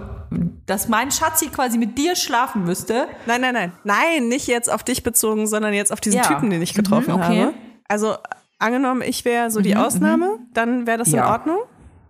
[0.67, 3.73] dass mein Schatzi quasi mit dir schlafen müsste, Nein, nein, nein.
[3.85, 6.25] Nein, nicht jetzt auf dich bezogen, sondern jetzt auf diesen Ja.
[6.25, 7.41] Typen, den ich getroffen Mhm, okay.
[7.43, 7.55] habe.
[7.89, 8.17] Also
[8.59, 11.31] angenommen, ich wäre so die Ausnahme, dann wäre das in Ja.
[11.31, 11.61] Ordnung.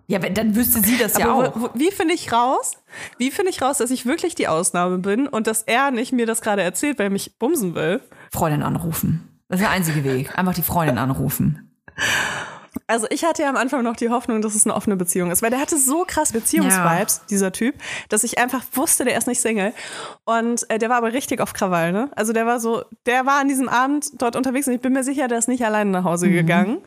[0.07, 1.61] Ja, wenn- dann wüsste sie das ja Aber auch.
[1.61, 2.73] wo, wie finde ich raus?
[3.19, 6.27] Wie finde ich raus, dass ich wirklich die Ausnahme bin und dass er nicht mir
[6.27, 8.01] das gerade erzählt, weil er mich bumsen will?
[8.33, 9.29] Freundin anrufen.
[9.49, 10.37] Das ist der einzige Weg.
[10.39, 11.71] Einfach die Freundin anrufen.
[12.89, 15.43] Also ich hatte ja am Anfang noch die Hoffnung, dass es eine offene Beziehung ist,
[15.43, 17.75] weil der hatte so krass Beziehungsvibes, dieser Typ,
[18.11, 19.73] dass ich einfach wusste, der ist nicht Single.
[20.25, 22.11] Und äh, der war aber richtig auf Krawall, ne?
[22.15, 25.05] Also der war so, der war an diesem Abend dort unterwegs und ich bin mir
[25.05, 26.79] sicher, der ist nicht alleine nach Hause gegangen.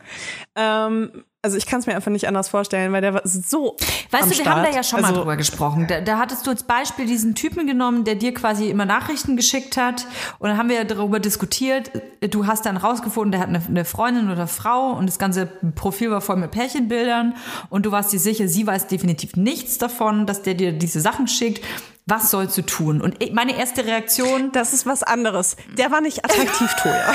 [0.54, 3.76] Ähm, also ich kann es mir einfach nicht anders vorstellen, weil der war so.
[4.10, 4.74] Weißt du, wir haben da Start.
[4.74, 5.86] ja schon mal also, drüber gesprochen.
[5.88, 9.76] Da, da hattest du als Beispiel diesen Typen genommen, der dir quasi immer Nachrichten geschickt
[9.78, 10.06] hat.
[10.38, 11.90] Und dann haben wir ja darüber diskutiert.
[12.20, 16.10] Du hast dann rausgefunden, der hat eine, eine Freundin oder Frau und das ganze Profil
[16.10, 17.34] war voll mit Pärchenbildern.
[17.70, 21.26] Und du warst dir sicher, sie weiß definitiv nichts davon, dass der dir diese Sachen
[21.26, 21.64] schickt.
[22.04, 23.00] Was sollst du tun?
[23.00, 25.56] Und ich- meine erste Reaktion, Das ist was anderes.
[25.78, 27.14] Der war nicht attraktiv, Toja.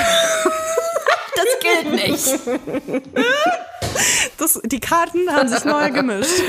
[1.36, 2.40] das gilt nicht.
[4.38, 6.42] Das, die Karten haben sich neu gemischt.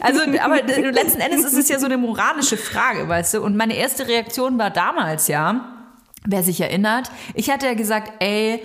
[0.00, 3.42] Also, aber letzten Endes ist es ja so eine moralische Frage, weißt du?
[3.42, 5.88] Und meine erste Reaktion war damals ja,
[6.26, 8.62] wer sich erinnert, ich hatte ja gesagt, ey,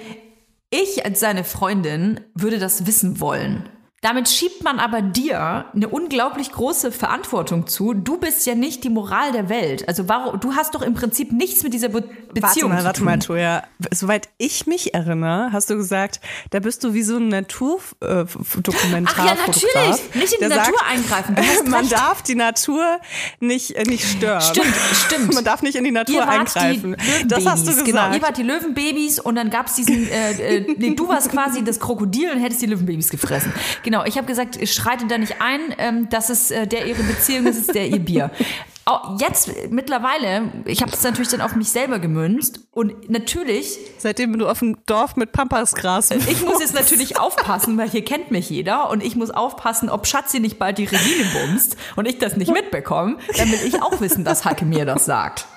[0.70, 3.70] ich als seine Freundin würde das wissen wollen.
[4.02, 7.94] Damit schiebt man aber dir eine unglaublich große Verantwortung zu.
[7.94, 9.88] Du bist ja nicht die Moral der Welt.
[9.88, 12.86] Also warum, du hast doch im Prinzip nichts mit dieser Be Warte Beziehung mal, zu
[12.86, 13.06] warte tun.
[13.06, 13.64] mal, Toja.
[13.92, 16.20] Soweit ich mich erinnere, hast du gesagt,
[16.52, 19.18] da bist du wie so ein Naturdokumentarfotograf.
[19.18, 20.16] Ach ja, natürlich.
[20.16, 21.36] Nicht in die Natur eingreifen.
[21.36, 21.92] Du hast man recht.
[21.92, 23.00] darf die Natur
[23.40, 24.42] nicht, äh, nicht stören.
[24.42, 25.34] Stimmt, stimmt.
[25.34, 26.96] Man darf nicht in die Natur Ihr wart eingreifen.
[27.24, 27.86] die Das hast du Löwenbabys, gesagt.
[27.86, 31.64] Genau, ihr wart die Löwenbabys und dann gab's diesen, äh, äh, nee, du warst quasi
[31.64, 33.52] das Krokodil und hättest die Löwenbabys gefressen.
[33.90, 37.02] Genau, ich habe gesagt, ich schreite da nicht ein, ähm, das ist äh, der ihre
[37.02, 38.30] Beziehung, das ist der ihr Bier.
[38.86, 43.80] Au- Jetzt äh, mittlerweile, ich habe das natürlich dann auf mich selber gemünzt und natürlich
[43.98, 48.30] Seitdem du auf dem Dorf mit Pampasgras ich muss jetzt natürlich aufpassen, weil hier kennt
[48.30, 52.20] mich jeder und ich muss aufpassen, ob Schatzi nicht bald die Regine bumst und ich
[52.20, 55.48] das nicht mitbekomme, damit ich auch wissen, dass Hacke mir das sagt.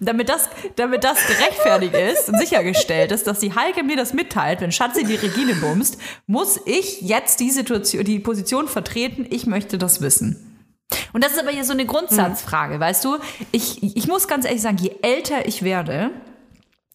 [0.00, 4.60] Damit das, damit das gerechtfertigt ist und sichergestellt ist, dass die Heike mir das mitteilt,
[4.60, 9.78] wenn Schatzi die Regine bumst, muss ich jetzt die Situation, die Position vertreten, ich möchte
[9.78, 10.50] das wissen.
[11.12, 13.16] Und das ist aber hier so eine Grundsatzfrage, weißt du?
[13.52, 16.10] Ich, ich muss ganz ehrlich sagen, je älter ich werde,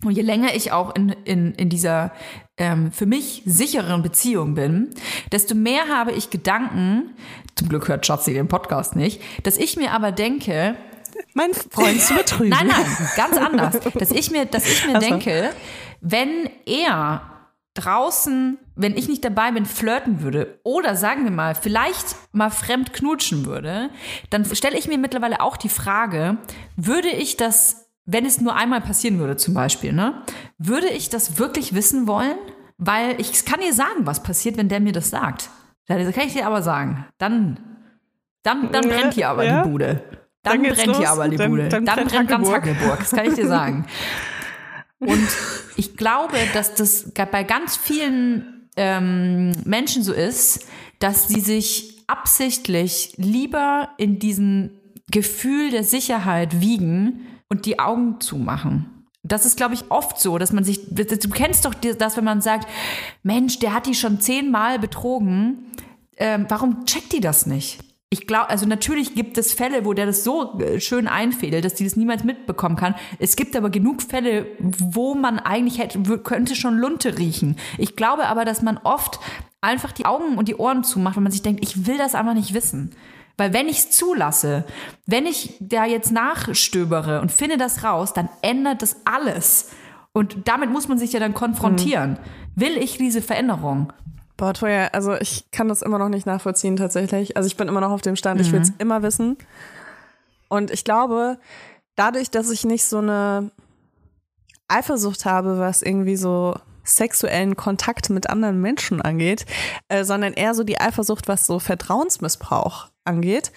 [0.06, 2.14] und je länger ich auch in, in, in dieser
[2.58, 4.92] ähm, für mich sicheren Beziehung bin,
[5.34, 7.14] desto mehr habe ich Gedanken,
[7.56, 10.76] zum Glück hört Schatzi den Podcast nicht, dass ich mir aber denke,
[11.34, 12.50] mein Freund zu betrügen.
[12.50, 15.10] nein, nein, ganz anders, dass ich mir, dass ich mir Ach so.
[15.10, 15.50] denke,
[16.02, 17.22] wenn er
[17.74, 22.94] draußen, wenn ich nicht dabei bin, flirten würde oder sagen wir mal, vielleicht mal fremd
[22.94, 23.90] knutschen würde,
[24.30, 26.38] dann stelle ich mir mittlerweile auch die Frage,
[26.76, 30.22] würde ich das, wenn es nur einmal passieren würde zum Beispiel, ne,
[30.58, 32.36] würde ich das wirklich wissen wollen?
[32.82, 35.50] Weil ich kann dir sagen, was passiert, wenn der mir das sagt.
[35.88, 37.06] Das kann ich dir aber sagen.
[37.18, 37.60] Dann,
[38.42, 39.64] dann, dann Ja, brennt hier aber ja.
[39.64, 40.02] die Bude.
[40.44, 41.06] Dann, Dann brennt hier los.
[41.06, 41.70] aber die Dann- Bude.
[41.70, 42.50] dann Dann, brennt brennt ganz.
[42.50, 43.86] Hackeburg, das kann ich dir sagen.
[45.00, 45.28] Und
[45.78, 50.66] ich glaube, dass das bei ganz vielen ähm, Menschen so ist,
[51.00, 54.72] dass sie sich absichtlich lieber in diesem
[55.10, 59.06] Gefühl der Sicherheit wiegen und die Augen zumachen.
[59.24, 62.42] Das ist, glaube ich, oft so, dass man sich, du kennst doch das, wenn man
[62.42, 62.68] sagt,
[63.24, 65.72] Mensch, der hat die schon zehnmal betrogen,
[66.18, 67.80] ähm, warum checkt die das nicht?
[68.12, 71.76] Ich glaube, also natürlich gibt es Fälle, wo der das so äh, schön einfädelt, dass
[71.76, 72.96] die das niemals mitbekommen kann.
[73.20, 77.56] Es gibt aber genug Fälle, wo man eigentlich hätte, könnte schon Lunte riechen.
[77.78, 79.20] Ich glaube aber, dass man oft
[79.62, 82.34] einfach die Augen und die Ohren zumacht, wenn man sich denkt, ich will das einfach
[82.34, 82.96] nicht wissen.
[83.38, 84.66] Weil wenn ich es zulasse,
[85.06, 89.70] wenn ich da jetzt nachstöbere und finde das raus, dann ändert das alles.
[90.14, 92.18] Und damit muss man sich ja dann konfrontieren.
[92.56, 93.94] Will ich diese Veränderung?
[94.40, 97.36] Boah, Toja, also ich kann das immer noch nicht nachvollziehen tatsächlich.
[97.36, 99.38] Also ich bin immer noch auf dem Stand, ich will es immer wissen.
[100.48, 101.38] Und ich glaube,
[101.98, 103.52] dadurch, dass ich nicht so eine
[104.70, 109.46] Eifersucht habe, was irgendwie so sexuellen Kontakt mit anderen Menschen angeht,
[109.90, 113.52] äh, sondern eher so die Eifersucht, was so Vertrauensmissbrauch angeht,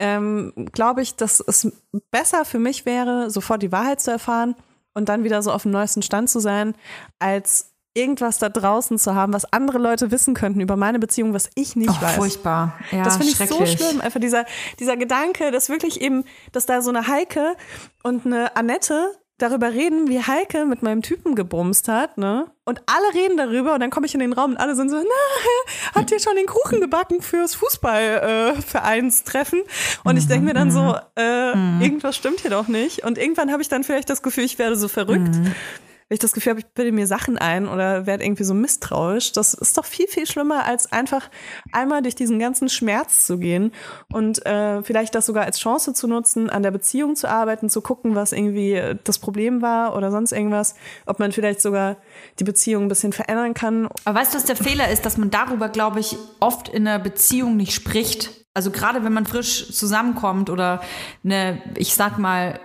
[0.00, 1.70] ähm, glaube ich, dass es
[2.10, 4.56] besser für mich wäre, sofort die Wahrheit zu erfahren
[4.94, 6.74] und dann wieder so auf dem neuesten Stand zu sein,
[7.20, 11.48] als irgendwas da draußen zu haben, was andere Leute wissen könnten über meine Beziehung, was
[11.54, 12.16] ich nicht Oh, weiß.
[12.16, 12.76] furchtbar.
[12.90, 14.00] Ja, das finde ich so schlimm.
[14.00, 14.44] Einfach dieser,
[14.80, 17.54] dieser Gedanke, dass wirklich eben, dass da so eine Heike
[18.02, 22.46] und eine Annette darüber reden, wie Heike mit meinem Typen gebumst hat, ne?
[22.64, 24.96] Und alle reden darüber und dann komme ich in den Raum und alle sind so,
[24.96, 29.60] na, habt ihr schon den Kuchen gebacken fürs Fußballvereinstreffen?
[30.04, 31.50] und ich denke mir dann so, äh,
[31.82, 33.04] irgendwas stimmt hier doch nicht.
[33.04, 35.34] Und irgendwann habe ich dann vielleicht das Gefühl, ich werde so verrückt.
[36.08, 39.32] Wenn ich das Gefühl habe, ich bilde mir Sachen ein oder werde irgendwie so misstrauisch,
[39.32, 41.30] das ist doch viel, viel schlimmer, als einfach
[41.72, 43.72] einmal durch diesen ganzen Schmerz zu gehen
[44.12, 47.80] und äh, vielleicht das sogar als Chance zu nutzen, an der Beziehung zu arbeiten, zu
[47.80, 50.74] gucken, was irgendwie äh, das Problem war oder sonst irgendwas,
[51.06, 51.96] ob man vielleicht sogar
[52.38, 53.88] die Beziehung ein bisschen verändern kann.
[54.04, 56.98] Aber weißt du, was der Fehler ist, dass man darüber, glaube ich, oft in einer
[56.98, 58.44] Beziehung nicht spricht.
[58.52, 60.80] Also gerade wenn man frisch zusammenkommt oder
[61.24, 62.60] eine, ich sag mal,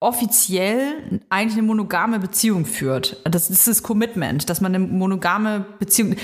[0.00, 3.20] offiziell eigentlich eine monogame Beziehung führt.
[3.24, 6.14] Das ist das Commitment, dass man eine monogame Beziehung.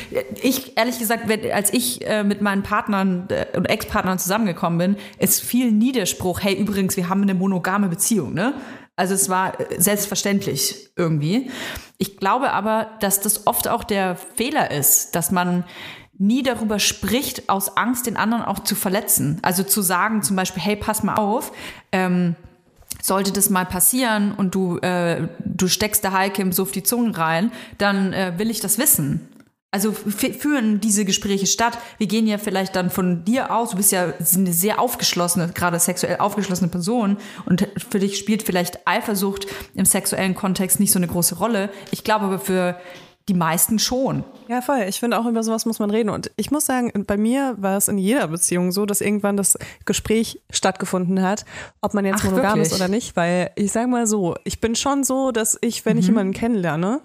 [0.43, 5.43] Ich, ehrlich gesagt, als ich äh, mit meinen Partnern äh, und Ex-Partnern zusammengekommen bin, ist
[5.43, 8.55] viel Niederspruch, hey, übrigens, wir haben eine monogame Beziehung, ne?
[8.97, 11.51] Also es war äh, selbstverständlich irgendwie.
[11.99, 15.65] Ich glaube aber, dass das oft auch der Fehler ist, dass man
[16.17, 19.41] nie darüber spricht, aus Angst, den anderen auch zu verletzen.
[19.43, 21.51] Also zu sagen zum Beispiel, hey, pass mal auf,
[21.91, 22.37] ähm,
[23.05, 27.19] sollte das mal passieren und du, äh, du steckst der Heike im Suff die Zunge
[27.19, 29.29] rein, dann äh, will ich das wissen.
[29.71, 31.77] Also führen diese Gespräche statt.
[31.99, 35.79] Wir gehen ja vielleicht dann von dir aus, du bist ja eine sehr aufgeschlossene, gerade
[35.81, 41.09] sexuell aufgeschlossene Person und für dich spielt vielleicht Eifersucht im sexuellen Kontext nicht so eine
[41.09, 41.69] große Rolle.
[41.91, 42.79] Ich glaube aber für
[43.29, 44.23] die meisten schon.
[44.49, 44.85] Ja, voll.
[44.87, 46.11] Ich finde auch über sowas muss man reden.
[46.11, 49.57] Und ich muss sagen, bei mir war es in jeder Beziehung so, dass irgendwann das
[49.87, 51.47] Gespräch stattgefunden hat,
[51.81, 52.73] ob man jetzt Ach, monogam wirklich?
[52.73, 53.17] ist oder nicht.
[53.17, 57.01] Weil ich sage mal so, ich bin schon so, dass ich, wenn ich jemanden kennenlerne,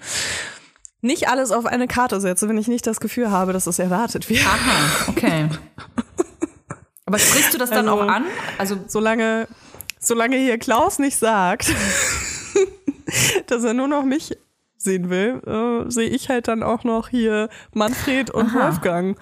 [1.02, 4.30] nicht alles auf eine Karte setze, wenn ich nicht das Gefühl habe, dass es erwartet
[4.30, 4.46] wird.
[4.46, 5.48] Aha, okay.
[7.06, 8.26] Aber sprichst du das dann Also- auch an?
[8.58, 9.48] Also Solange,
[10.00, 11.74] solange hier Klaus nicht sagt,
[13.48, 14.38] dass er nur noch mich
[14.80, 18.66] sehen will, äh, sehe ich halt dann auch noch hier Manfred und Aha.
[18.66, 19.18] Wolfgang.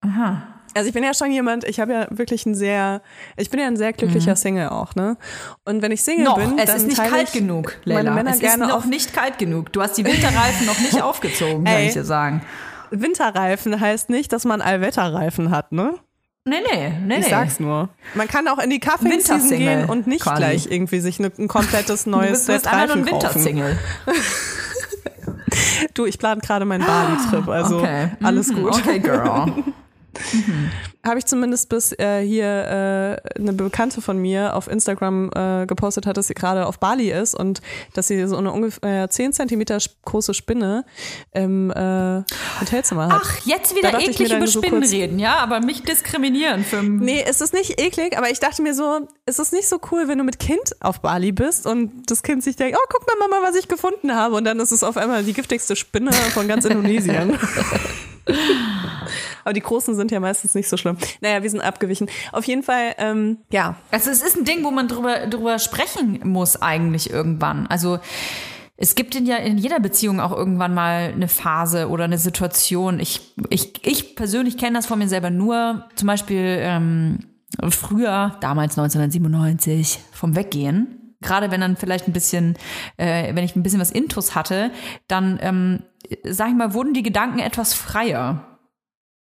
[0.00, 0.42] Aha.
[0.74, 3.02] Also ich bin ja schon jemand, ich habe ja wirklich ein sehr,
[3.36, 5.18] ich bin ja ein sehr glücklicher Single auch, ne?
[5.66, 8.14] Und wenn ich Single Noch, bin, es dann ist nicht kalt ich genug, meine Leila.
[8.14, 9.70] Männer es ist gerne noch auf nicht kalt genug.
[9.72, 12.42] Du hast die Winterreifen noch nicht aufgezogen, kann ich dir sagen.
[12.90, 15.94] Winterreifen heißt nicht, dass man Allwetterreifen hat, ne?
[16.44, 17.88] Nee, nee, nee, Ich sag's nur.
[18.14, 20.36] Man kann auch in die Kaffee-Season Wintersingle, gehen und nicht quasi.
[20.38, 23.24] gleich irgendwie sich ne, ein komplettes neues bist, du bist Set einfach nur ein kaufen.
[23.34, 23.78] Wintersingle.
[25.94, 28.08] Du, ich plane gerade meinen Bali-Trip, also okay.
[28.22, 28.74] alles Mhm, gut.
[28.76, 29.52] Okay, girl.
[31.04, 32.46] habe ich zumindest bis äh, hier
[33.36, 37.10] äh, eine Bekannte von mir auf Instagram äh, gepostet hat, dass sie gerade auf Bali
[37.10, 37.60] ist und
[37.94, 40.84] dass sie so eine ungefähr 10 Zentimeter große Spinne
[41.32, 42.22] im äh,
[42.60, 43.22] Hotelzimmer hat.
[43.24, 45.38] Ach, jetzt wieder eklig über Spinnen reden, ja?
[45.38, 46.82] Aber mich diskriminieren für...
[46.82, 50.06] Nee, es ist nicht eklig, aber ich dachte mir so, es ist nicht so cool,
[50.06, 53.28] wenn du mit Kind auf Bali bist und das Kind sich denkt, oh, guck mal,
[53.28, 54.36] Mama, was ich gefunden habe.
[54.36, 57.38] Und dann ist es auf einmal die giftigste Spinne von ganz Indonesien.
[59.44, 60.96] aber die großen sind ja meistens nicht so schlimm.
[61.20, 62.08] Naja, wir sind abgewichen.
[62.32, 66.20] Auf jeden Fall, ähm, ja, Also es ist ein Ding, wo man drüber, drüber sprechen
[66.24, 67.66] muss eigentlich irgendwann.
[67.66, 67.98] Also
[68.76, 72.98] es gibt in ja in jeder Beziehung auch irgendwann mal eine Phase oder eine Situation.
[72.98, 77.18] Ich, ich, ich persönlich kenne das von mir selber nur, zum Beispiel ähm,
[77.70, 81.01] früher, damals 1997, vom Weggehen.
[81.22, 82.56] Gerade wenn dann vielleicht ein bisschen,
[82.96, 84.70] äh, wenn ich ein bisschen was Intus hatte,
[85.08, 85.82] dann, ähm,
[86.24, 88.58] sag ich mal, wurden die Gedanken etwas freier.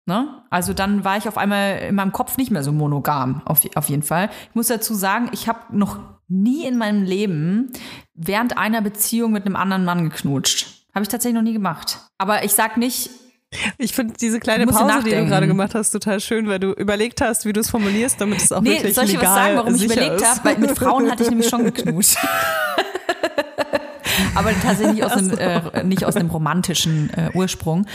[0.05, 0.43] Ne?
[0.49, 3.89] Also dann war ich auf einmal in meinem Kopf nicht mehr so monogam, auf, auf
[3.89, 4.29] jeden Fall.
[4.49, 7.71] Ich muss dazu sagen, ich habe noch nie in meinem Leben
[8.13, 10.87] während einer Beziehung mit einem anderen Mann geknutscht.
[10.93, 11.99] Habe ich tatsächlich noch nie gemacht.
[12.17, 13.09] Aber ich sag nicht,
[13.77, 15.29] Ich finde diese kleine Pause, die du nachdenken.
[15.29, 18.51] gerade gemacht hast, total schön, weil du überlegt hast, wie du es formulierst, damit es
[18.51, 20.27] auch nee, wirklich soll ich legal was sagen, warum ich überlegt ist.
[20.27, 20.39] habe?
[20.43, 22.17] Weil mit Frauen hatte ich nämlich schon geknutscht.
[24.35, 27.85] Aber tatsächlich nicht aus einem, äh, nicht aus einem romantischen äh, Ursprung.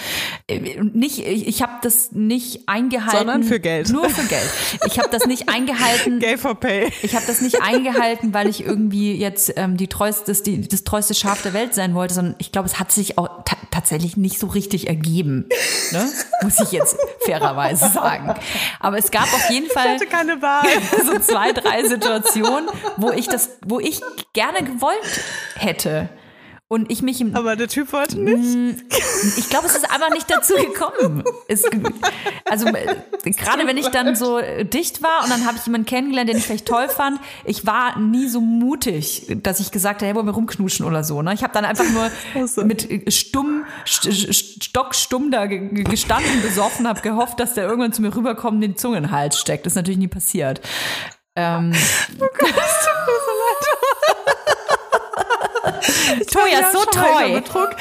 [0.46, 3.18] Äh, Nicht, ich, ich habe das nicht eingehalten.
[3.18, 3.90] Sondern für Geld.
[3.90, 4.48] Nur für Geld.
[4.86, 6.18] Ich habe das nicht eingehalten.
[6.18, 6.92] Gay for Pay.
[7.02, 10.84] Ich habe das nicht eingehalten, weil ich irgendwie jetzt ähm, die treueste, das, die, das
[10.84, 14.16] treueste Schaf der Welt sein wollte, sondern ich glaube, es hat sich auch ta tatsächlich
[14.16, 15.48] nicht so richtig ergeben.
[15.92, 16.10] Ne?
[16.42, 18.34] Muss ich jetzt fairerweise sagen.
[18.80, 20.66] Aber es gab auf jeden Ich Fall hatte keine Wahl.
[21.06, 24.00] so zwei, drei Situationen, wo ich das, wo ich
[24.32, 25.20] gerne gewollt
[25.56, 26.08] hätte.
[26.70, 28.82] Und ich mich im, Aber der Typ wollte nicht.
[29.38, 31.24] ich glaube, es ist einfach nicht dazu gekommen.
[31.48, 31.62] Es,
[32.44, 32.94] also äh,
[33.24, 36.36] gerade wenn ich dann so äh, dicht war und dann habe ich jemanden kennengelernt, den
[36.36, 40.26] ich vielleicht toll fand, ich war nie so mutig, dass ich gesagt habe, hey, wollen
[40.26, 41.22] wir rumknuschen oder so.
[41.22, 41.32] Ne?
[41.32, 42.62] Ich habe dann einfach nur so.
[42.64, 47.64] mit äh, stumm, st st stockstumm da ge- ge- gestanden, besoffen, habe gehofft, dass der
[47.64, 49.64] irgendwann zu mir rüberkommt und den Zunge in den Hals steckt.
[49.64, 50.60] Das ist natürlich nie passiert.
[51.34, 52.26] Ähm, so schon
[56.06, 57.28] mal treu.
[57.28, 57.70] über Betrug.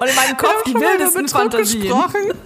[0.00, 1.82] Und in meinem Kopf die wildesten Fantasien.
[1.82, 2.30] gesprochen.
[2.30, 2.36] Und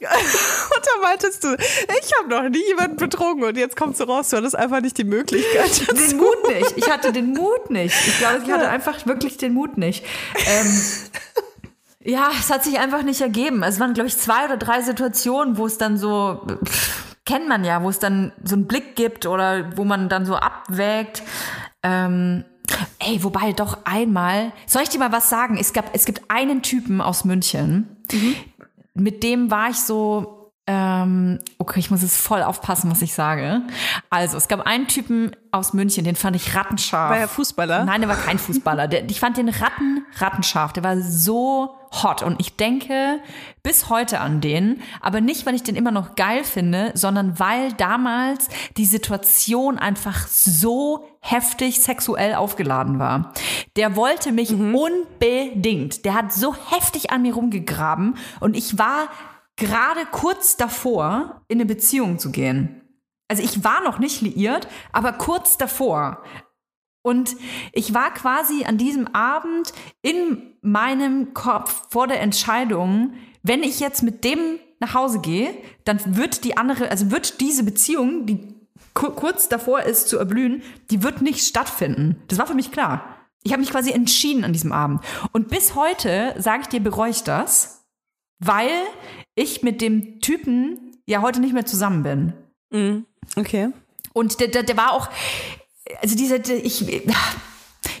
[0.00, 4.36] da meintest du, ich habe noch nie jemanden betrogen und jetzt kommst du raus, du
[4.36, 5.88] hattest einfach nicht die Möglichkeit.
[5.90, 6.76] Den Mut nicht.
[6.76, 7.94] Ich hatte den Mut nicht.
[8.06, 10.04] Ich glaube, ich hatte einfach wirklich den Mut nicht.
[10.46, 10.82] Ähm,
[12.04, 13.62] ja, es hat sich einfach nicht ergeben.
[13.62, 17.64] Es waren, glaube ich, zwei oder drei Situationen, wo es dann so, pff, kennt man
[17.64, 21.22] ja, wo es dann so einen Blick gibt oder wo man dann so abwägt.
[21.82, 22.44] Ähm,
[22.98, 25.56] ey, wobei doch einmal, soll ich dir mal was sagen?
[25.58, 27.96] Es gab, es gibt einen Typen aus München,
[28.94, 33.62] mit dem war ich so Ähm, okay, ich muss jetzt voll aufpassen, was ich sage.
[34.10, 37.10] Also, es gab einen Typen aus München, den fand ich rattenscharf.
[37.10, 37.84] War er Fußballer?
[37.84, 38.86] Nein, der war kein Fußballer.
[38.86, 40.72] Der, ich fand den Ratten rattenscharf.
[40.72, 42.22] Der war so hot.
[42.22, 43.18] Und ich denke
[43.64, 44.80] bis heute an den.
[45.00, 50.28] Aber nicht, weil ich den immer noch geil finde, sondern weil damals die Situation einfach
[50.28, 53.32] so heftig sexuell aufgeladen war.
[53.76, 56.04] Der wollte mich unbedingt.
[56.04, 58.16] Der hat so heftig an mir rumgegraben.
[58.38, 59.08] Und ich war
[59.56, 62.82] gerade kurz davor, in eine Beziehung zu gehen.
[63.28, 66.22] Also ich war noch nicht liiert, aber kurz davor.
[67.04, 67.34] Und
[67.72, 69.72] ich war quasi an diesem Abend
[70.02, 76.16] in meinem Kopf vor der Entscheidung, wenn ich jetzt mit dem nach Hause gehe, dann
[76.16, 78.54] wird die andere, also wird diese Beziehung, die
[78.94, 82.22] ku- kurz davor ist zu erblühen, die wird nicht stattfinden.
[82.28, 83.04] Das war für mich klar.
[83.44, 85.00] Ich habe mich quasi entschieden an diesem Abend.
[85.32, 87.81] Und bis heute, sage ich dir, bereue ich das,
[88.44, 88.70] weil
[89.34, 92.32] ich mit dem Typen ja heute nicht mehr zusammen bin.
[93.36, 93.70] Okay.
[94.12, 95.08] Und der, der, der war auch,
[96.00, 96.84] also dieser, der, ich,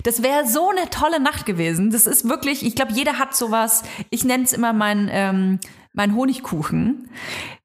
[0.02, 1.90] das wäre so eine tolle Nacht gewesen.
[1.90, 3.82] Das ist wirklich, ich glaube, jeder hat sowas.
[4.10, 5.60] Ich nenne es immer mein, ähm,
[5.92, 7.08] mein Honigkuchen.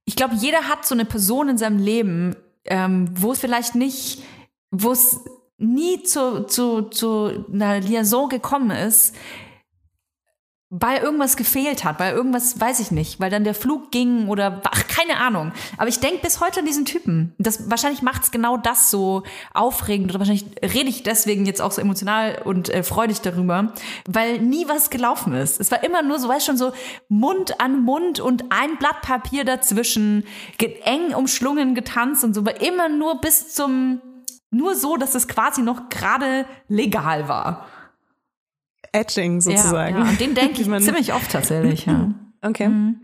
[0.06, 4.24] Ich glaube, jeder hat so eine Person in seinem Leben, ähm, wo es vielleicht nicht,
[4.72, 5.20] wo es
[5.58, 9.16] nie zu, zu, zu einer Liaison gekommen ist,
[10.70, 14.62] weil irgendwas gefehlt hat, weil irgendwas, weiß ich nicht, weil dann der Flug ging oder
[14.66, 15.54] ach, keine Ahnung.
[15.78, 17.34] Aber ich denke bis heute an diesen Typen.
[17.38, 21.80] Das wahrscheinlich macht's genau das so aufregend oder wahrscheinlich rede ich deswegen jetzt auch so
[21.80, 23.72] emotional und äh, freudig darüber,
[24.10, 25.62] weil nie was gelaufen ist.
[25.62, 26.74] Es war immer nur so, weißt schon so
[27.08, 30.26] Mund an Mund und ein Blatt Papier dazwischen,
[30.84, 34.02] eng umschlungen getanzt und so, war immer nur bis zum
[34.50, 37.68] nur so, dass es quasi noch gerade legal war.
[38.98, 39.98] Etching sozusagen.
[39.98, 40.10] Ja, ja.
[40.10, 42.12] Und den denke ich ziemlich oft tatsächlich, ja.
[42.42, 42.68] Okay.
[42.68, 43.02] Mhm.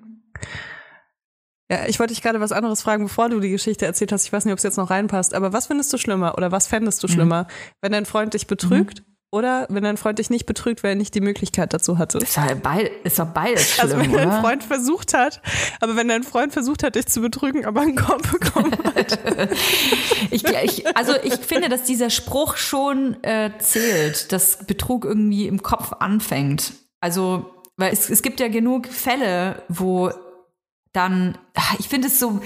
[1.72, 4.26] Ja, ich wollte dich gerade was anderes fragen, bevor du die Geschichte erzählt hast.
[4.26, 6.68] Ich weiß nicht, ob es jetzt noch reinpasst, aber was findest du schlimmer oder was
[6.68, 7.08] fändest Mhm.
[7.08, 7.48] du schlimmer,
[7.82, 9.04] wenn dein Freund dich betrügt
[9.34, 12.20] oder wenn dein Freund dich nicht betrügt, weil er nicht die Möglichkeit dazu hatte?
[12.20, 14.42] Ist doch, beid, ist doch beides schlimm, Also wenn dein oder?
[14.42, 15.42] Freund versucht hat,
[15.82, 19.20] aber wenn dein Freund versucht hat, dich zu betrügen, aber einen Korb bekommen hat.
[20.32, 25.62] Ich, ich, also ich finde, dass dieser Spruch schon äh, zählt, dass Betrug irgendwie im
[25.62, 26.74] Kopf anfängt.
[27.02, 30.12] Also, weil es, es gibt ja genug Fälle, wo
[30.94, 32.40] dann, ah, ich finde es so,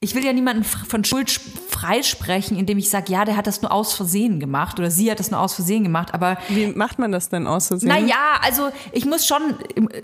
[0.00, 1.40] ich will ja niemanden von Schuld sch-
[1.70, 5.18] freisprechen, indem ich sage, ja, der hat das nur aus Versehen gemacht oder sie hat
[5.18, 7.88] das nur aus Versehen gemacht, aber Wie macht man das denn aus Versehen?
[7.88, 9.40] Naja, also ich muss schon,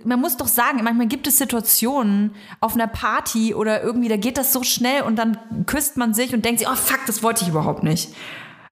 [0.04, 4.38] man muss doch sagen, manchmal gibt es Situationen auf einer Party oder irgendwie, da geht
[4.38, 5.36] das so schnell und dann
[5.66, 8.08] küsst man sich und denkt sich, oh fuck, das wollte ich überhaupt nicht.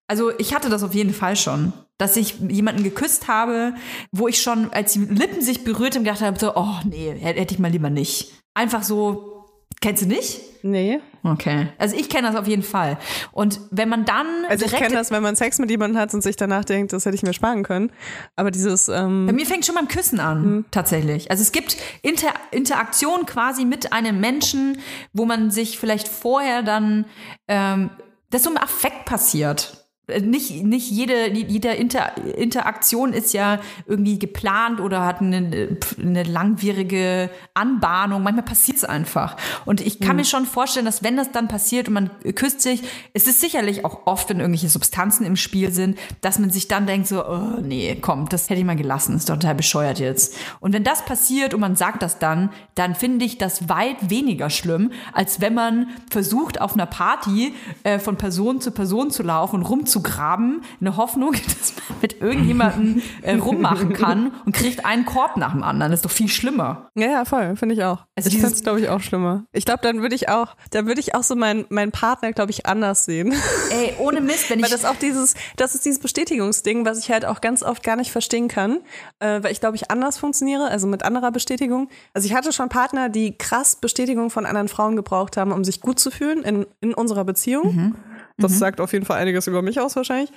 [0.08, 3.74] Also ich hatte das auf jeden Fall schon, dass ich jemanden geküsst habe,
[4.10, 7.54] wo ich schon, als die Lippen sich berührt haben, gedacht habe, so, oh nee, hätte
[7.54, 8.32] ich mal lieber nicht.
[8.55, 9.46] Einfach so,
[9.80, 10.40] kennst du nicht?
[10.62, 11.01] Nee.
[11.22, 11.68] Okay.
[11.78, 12.98] Also ich kenne das auf jeden Fall.
[13.32, 16.22] Und wenn man dann Also ich kenne das, wenn man Sex mit jemandem hat und
[16.22, 17.90] sich danach denkt, das hätte ich mir sparen können.
[18.36, 21.30] Aber dieses, ähm, Bei mir fängt schon beim Küssen an, tatsächlich.
[21.30, 24.78] Also es gibt Inter Interaktion quasi mit einem Menschen,
[25.12, 27.05] wo man sich vielleicht vorher dann,
[27.48, 27.90] ähm,
[28.30, 29.79] das so im Affekt passiert.
[30.20, 37.30] Nicht, nicht jede, jede Inter Interaktion ist ja irgendwie geplant oder hat eine, eine langwierige
[37.54, 38.22] Anbahnung.
[38.22, 39.36] Manchmal passiert es einfach.
[39.64, 42.82] Und ich kann mir schon vorstellen, dass wenn das dann passiert und man küsst sich,
[43.12, 46.86] es ist sicherlich auch oft, wenn irgendwelche Substanzen im Spiel sind, dass man sich dann
[46.86, 50.34] denkt so, oh, nee, komm, das hätte ich mal gelassen, ist doch total bescheuert jetzt.
[50.61, 54.50] Und wenn das passiert und man sagt das dann, dann finde ich das weit weniger
[54.50, 59.56] schlimm, als wenn man versucht, auf einer Party äh, von Person zu Person zu laufen
[59.56, 65.05] und rumzugraben, in der Hoffnung, dass man mit irgendjemandem äh, rummachen kann und kriegt einen
[65.05, 65.90] Korb nach dem anderen.
[65.92, 66.90] Das ist doch viel schlimmer.
[66.94, 68.05] ja, ja, voll, finde ich auch.
[68.16, 69.44] Also ich finde es, glaube ich, auch schlimmer.
[69.53, 72.51] Ich glaube, dann würde ich auch, dann würde ich auch so meinen meinen Partner, glaube
[72.51, 73.32] ich, anders sehen.
[73.70, 77.11] Ey, ohne Mist, wenn ich Weil das auch dieses, das ist dieses Bestätigungsding, was ich
[77.11, 78.80] halt auch ganz oft gar nicht verstehen kann,
[79.18, 81.88] äh, weil ich glaube ich anders funktioniere, also mit anderer Bestätigung.
[82.14, 85.80] Also ich hatte schon Partner, die krass Bestätigung von anderen Frauen gebraucht haben, um sich
[85.80, 87.94] gut zu fühlen in, in unserer Beziehung.
[88.41, 90.30] Das sagt auf jeden Fall einiges über mich aus wahrscheinlich.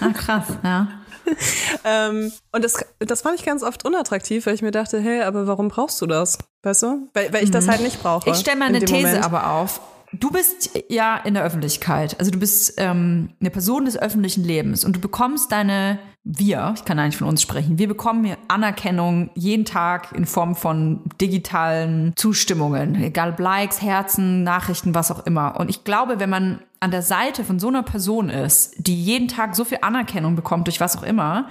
[0.00, 0.88] Ah, krass, ja.
[1.84, 5.46] Ähm, und das, das fand ich ganz oft unattraktiv, weil ich mir dachte, hey, aber
[5.46, 6.38] warum brauchst du das?
[6.62, 7.08] Weißt du?
[7.12, 8.30] Weil, weil ich das halt nicht brauche.
[8.30, 9.24] Ich stelle mal in eine These Moment.
[9.24, 9.80] aber auf.
[10.12, 14.84] Du bist ja in der Öffentlichkeit, also du bist ähm, eine Person des öffentlichen Lebens
[14.84, 19.64] und du bekommst deine, wir, ich kann eigentlich von uns sprechen, wir bekommen Anerkennung jeden
[19.64, 25.58] Tag in Form von digitalen Zustimmungen, egal ob Likes, Herzen, Nachrichten, was auch immer.
[25.58, 29.26] Und ich glaube, wenn man an der Seite von so einer Person ist, die jeden
[29.26, 31.48] Tag so viel Anerkennung bekommt durch was auch immer,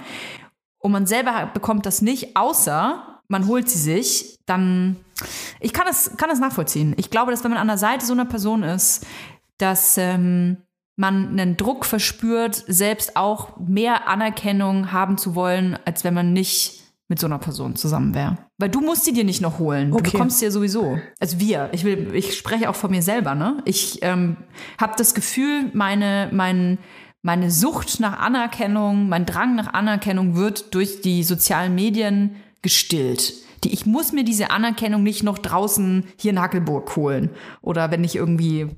[0.78, 4.96] und man selber bekommt das nicht, außer man holt sie sich, dann,
[5.58, 6.94] ich kann es, kann es nachvollziehen.
[6.98, 9.06] Ich glaube, dass wenn man an der Seite so einer Person ist,
[9.58, 10.58] dass ähm,
[10.94, 16.82] man einen Druck verspürt, selbst auch mehr Anerkennung haben zu wollen, als wenn man nicht
[17.08, 18.36] mit so einer Person zusammen wäre.
[18.58, 19.90] Weil du musst sie dir nicht noch holen.
[19.90, 20.12] Du Okay.
[20.12, 20.98] bekommst sie ja sowieso.
[21.18, 21.70] Also wir.
[21.72, 23.62] Ich will, ich spreche auch von mir selber, ne?
[23.64, 24.36] Ich ähm,
[24.78, 26.78] habe das Gefühl, meine, mein,
[27.22, 33.34] meine Sucht nach Anerkennung, mein Drang nach Anerkennung wird durch die sozialen Medien gestillt.
[33.64, 37.30] Die, ich muss mir diese Anerkennung nicht noch draußen hier in Hackelburg holen.
[37.60, 38.68] Oder wenn ich irgendwie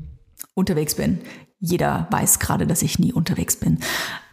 [0.55, 1.21] unterwegs bin.
[1.61, 3.79] Jeder weiß gerade, dass ich nie unterwegs bin.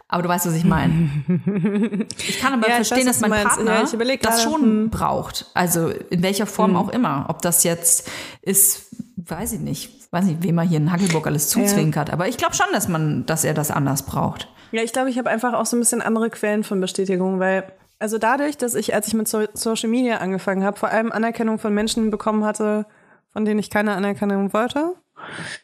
[0.08, 1.10] Aber du weißt, was ich meine.
[2.28, 3.44] Ich kann aber Ja, verstehen, weiß, dass mein.
[3.44, 4.90] Partner Ja, das schon hm.
[4.90, 5.46] braucht.
[5.54, 7.26] Also in welcher Form auch immer.
[7.28, 8.08] Ob das jetzt
[8.42, 10.12] ist, weiß ich nicht.
[10.12, 12.10] Weiß nicht, wem er hier in Hackelburg alles zuzwinkert.
[12.10, 14.48] Aber ich glaube schon, dass man, dass er das anders braucht.
[14.70, 17.64] Ja, ich glaube, ich habe einfach auch so ein bisschen andere Quellen von Bestätigung, weil
[17.98, 21.58] also dadurch, dass ich, als ich mit so Social Media angefangen habe, vor allem Anerkennung
[21.58, 22.86] von Menschen bekommen hatte,
[23.32, 24.94] von denen ich keine Anerkennung wollte,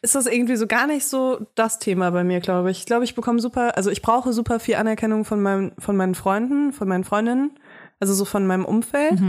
[0.01, 2.79] ist das irgendwie so gar nicht so das Thema bei mir, glaube ich.
[2.79, 6.15] Ich glaube, ich bekomme super, also ich brauche super viel Anerkennung von meinen, von meinen
[6.15, 7.51] Freunden, von meinen Freundinnen,
[7.99, 9.19] also so von meinem Umfeld.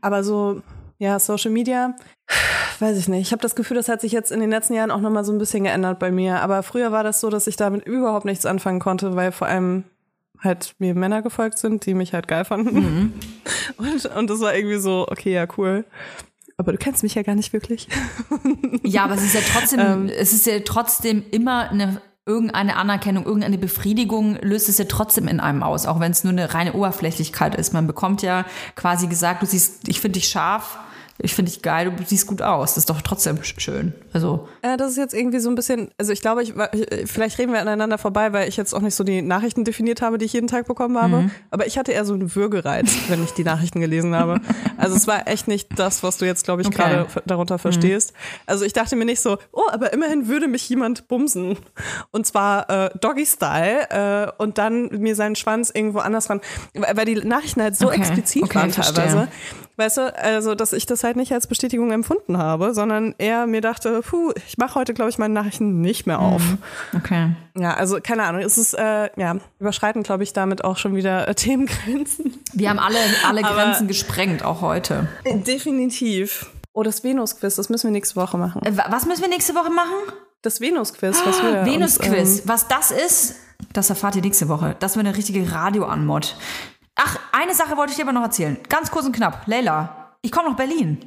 [0.00, 0.62] Aber so,
[0.98, 1.94] ja, Social Media,
[2.78, 3.22] weiß ich nicht.
[3.22, 5.32] Ich habe das Gefühl, das hat sich jetzt in den letzten Jahren auch nochmal so
[5.32, 6.40] ein bisschen geändert bei mir.
[6.40, 9.84] Aber früher war das so, dass ich damit überhaupt nichts anfangen konnte, weil vor allem
[10.42, 13.12] halt mir Männer gefolgt sind, die mich halt geil fanden.
[13.76, 15.84] Und, und das war irgendwie so, okay, ja, cool.
[16.60, 17.88] Aber du kennst mich ja gar nicht wirklich.
[18.82, 20.08] Ja, aber es ist ja trotzdem, Ähm.
[20.08, 25.40] es ist ja trotzdem immer eine irgendeine Anerkennung, irgendeine Befriedigung löst es ja trotzdem in
[25.40, 27.72] einem aus, auch wenn es nur eine reine Oberflächlichkeit ist.
[27.72, 28.44] Man bekommt ja
[28.76, 30.78] quasi gesagt, du siehst, ich finde dich scharf,
[31.22, 32.70] ich finde dich geil, du siehst gut aus.
[32.74, 33.92] Das ist doch trotzdem sch- schön.
[34.12, 37.38] Also Äh, das ist jetzt irgendwie so ein bisschen, also ich glaube, ich, ich- vielleicht
[37.38, 40.24] reden wir aneinander vorbei, weil ich jetzt auch nicht so die Nachrichten definiert habe, die
[40.24, 41.30] ich jeden Tag bekommen habe.
[41.50, 44.40] Aber ich hatte eher so einen Würgereiz, wenn ich die Nachrichten gelesen habe.
[44.76, 46.76] Also es war echt nicht das, was du jetzt, glaube ich, Okay.
[46.78, 48.12] gerade darunter verstehst.
[48.46, 51.56] Also ich dachte mir nicht so, oh, aber immerhin würde mich jemand bumsen.
[52.10, 56.40] Und zwar äh, Doggy-Style äh, und dann mir seinen Schwanz irgendwo anders ran.
[56.74, 57.98] Weil die Nachrichten halt so Okay.
[58.00, 59.28] explizit Okay, waren teilweise.
[59.80, 63.60] Weißt du, also dass ich das halt nicht als Bestätigung empfunden habe, sondern eher mir
[63.62, 66.42] dachte, puh, ich mache heute, glaube ich, meine Nachrichten nicht mehr auf.
[66.94, 67.30] okay.
[67.58, 71.26] Ja, also keine Ahnung, es ist, äh, ja, überschreiten, glaube ich, damit auch schon wieder
[71.26, 72.34] äh, Themengrenzen.
[72.52, 75.08] Wir haben alle alle Aber- Grenzen gesprengt, auch heute.
[75.60, 76.50] Definitiv.
[76.72, 78.62] Oh, das Venus-Quiz, das müssen wir nächste Woche machen.
[78.64, 79.92] Äh, wa- Was müssen wir nächste Woche machen?
[80.42, 82.38] Das Venus-Quiz, was wir uns, Venus-Quiz.
[82.40, 83.34] ähm, Was das ist,
[83.72, 84.76] das erfahrt ihr nächste Woche.
[84.78, 86.36] Das wird eine richtige Radio-Anmod.
[87.02, 88.58] Ach, eine Sache wollte ich dir aber noch erzählen.
[88.68, 89.42] Ganz kurz und knapp.
[89.46, 90.98] Leila, ich komme nach Berlin.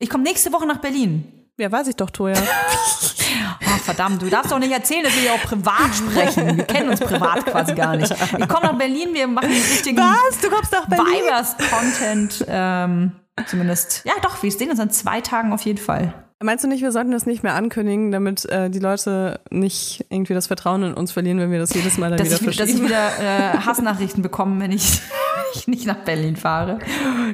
[0.00, 1.24] Ich komme nächste Woche nach Berlin.
[1.56, 2.34] ja, weiß ich doch, Toja.
[3.68, 6.56] Ach, verdammt, du darfst doch nicht erzählen, dass wir hier auch privat sprechen.
[6.56, 8.10] Wir kennen uns privat quasi gar nicht.
[8.12, 10.40] Ich komme nach Berlin, wir machen einen richtigen Was?
[10.40, 11.06] Du kommst nach Berlin?
[11.06, 12.44] Vibers-Content.
[12.48, 13.12] Ähm,
[13.46, 16.12] zumindest, ja doch, wir sehen uns an zwei Tagen auf jeden Fall.
[16.42, 20.34] Meinst du nicht, wir sollten das nicht mehr ankündigen, damit äh, die Leute nicht irgendwie
[20.34, 22.68] das Vertrauen in uns verlieren, wenn wir das jedes Mal dann dass wieder ich, dass
[22.68, 22.88] ich verschieben?
[22.88, 25.00] wieder äh, Hassnachrichten bekomme, wenn ich,
[25.54, 26.78] ich nicht nach Berlin fahre.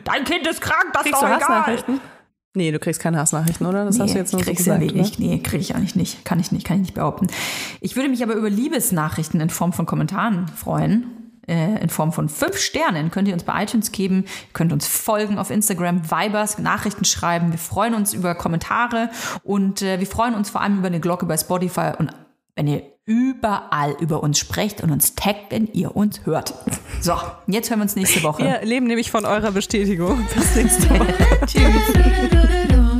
[0.05, 1.49] Dein Kind ist krank, das Kriegst ist du doch egal.
[1.49, 2.01] Hassnachrichten?
[2.55, 3.87] Nee, du kriegst keine Hassnachrichten, oder?
[3.87, 4.81] Das hast du jetzt nur ich so ja gesagt.
[4.83, 5.19] wenig.
[5.19, 5.27] ne?
[5.27, 6.25] Nee, kriege ich eigentlich nicht.
[6.25, 7.29] Kann ich nicht, kann ich nicht behaupten.
[7.81, 11.07] Ich würde mich aber über Liebesnachrichten in Form von Kommentaren freuen.
[11.49, 14.25] Äh, in Form von fünf Sternen könnt ihr uns bei iTunes geben.
[14.25, 17.53] Ihr könnt uns folgen auf Instagram, Vibers, Nachrichten schreiben.
[17.53, 19.09] Wir freuen uns über Kommentare
[19.43, 22.13] und äh, wir freuen uns vor allem über eine Glocke bei Spotify und
[22.57, 26.55] wenn ihr überall über uns sprecht und uns taggt, wenn ihr uns hört.
[27.01, 27.15] So,
[27.47, 28.45] jetzt hören wir uns nächste Woche.
[28.45, 30.25] Wir leben nämlich von eurer Bestätigung.
[30.35, 31.15] Bis nächste Woche.
[31.47, 32.92] Tschüss.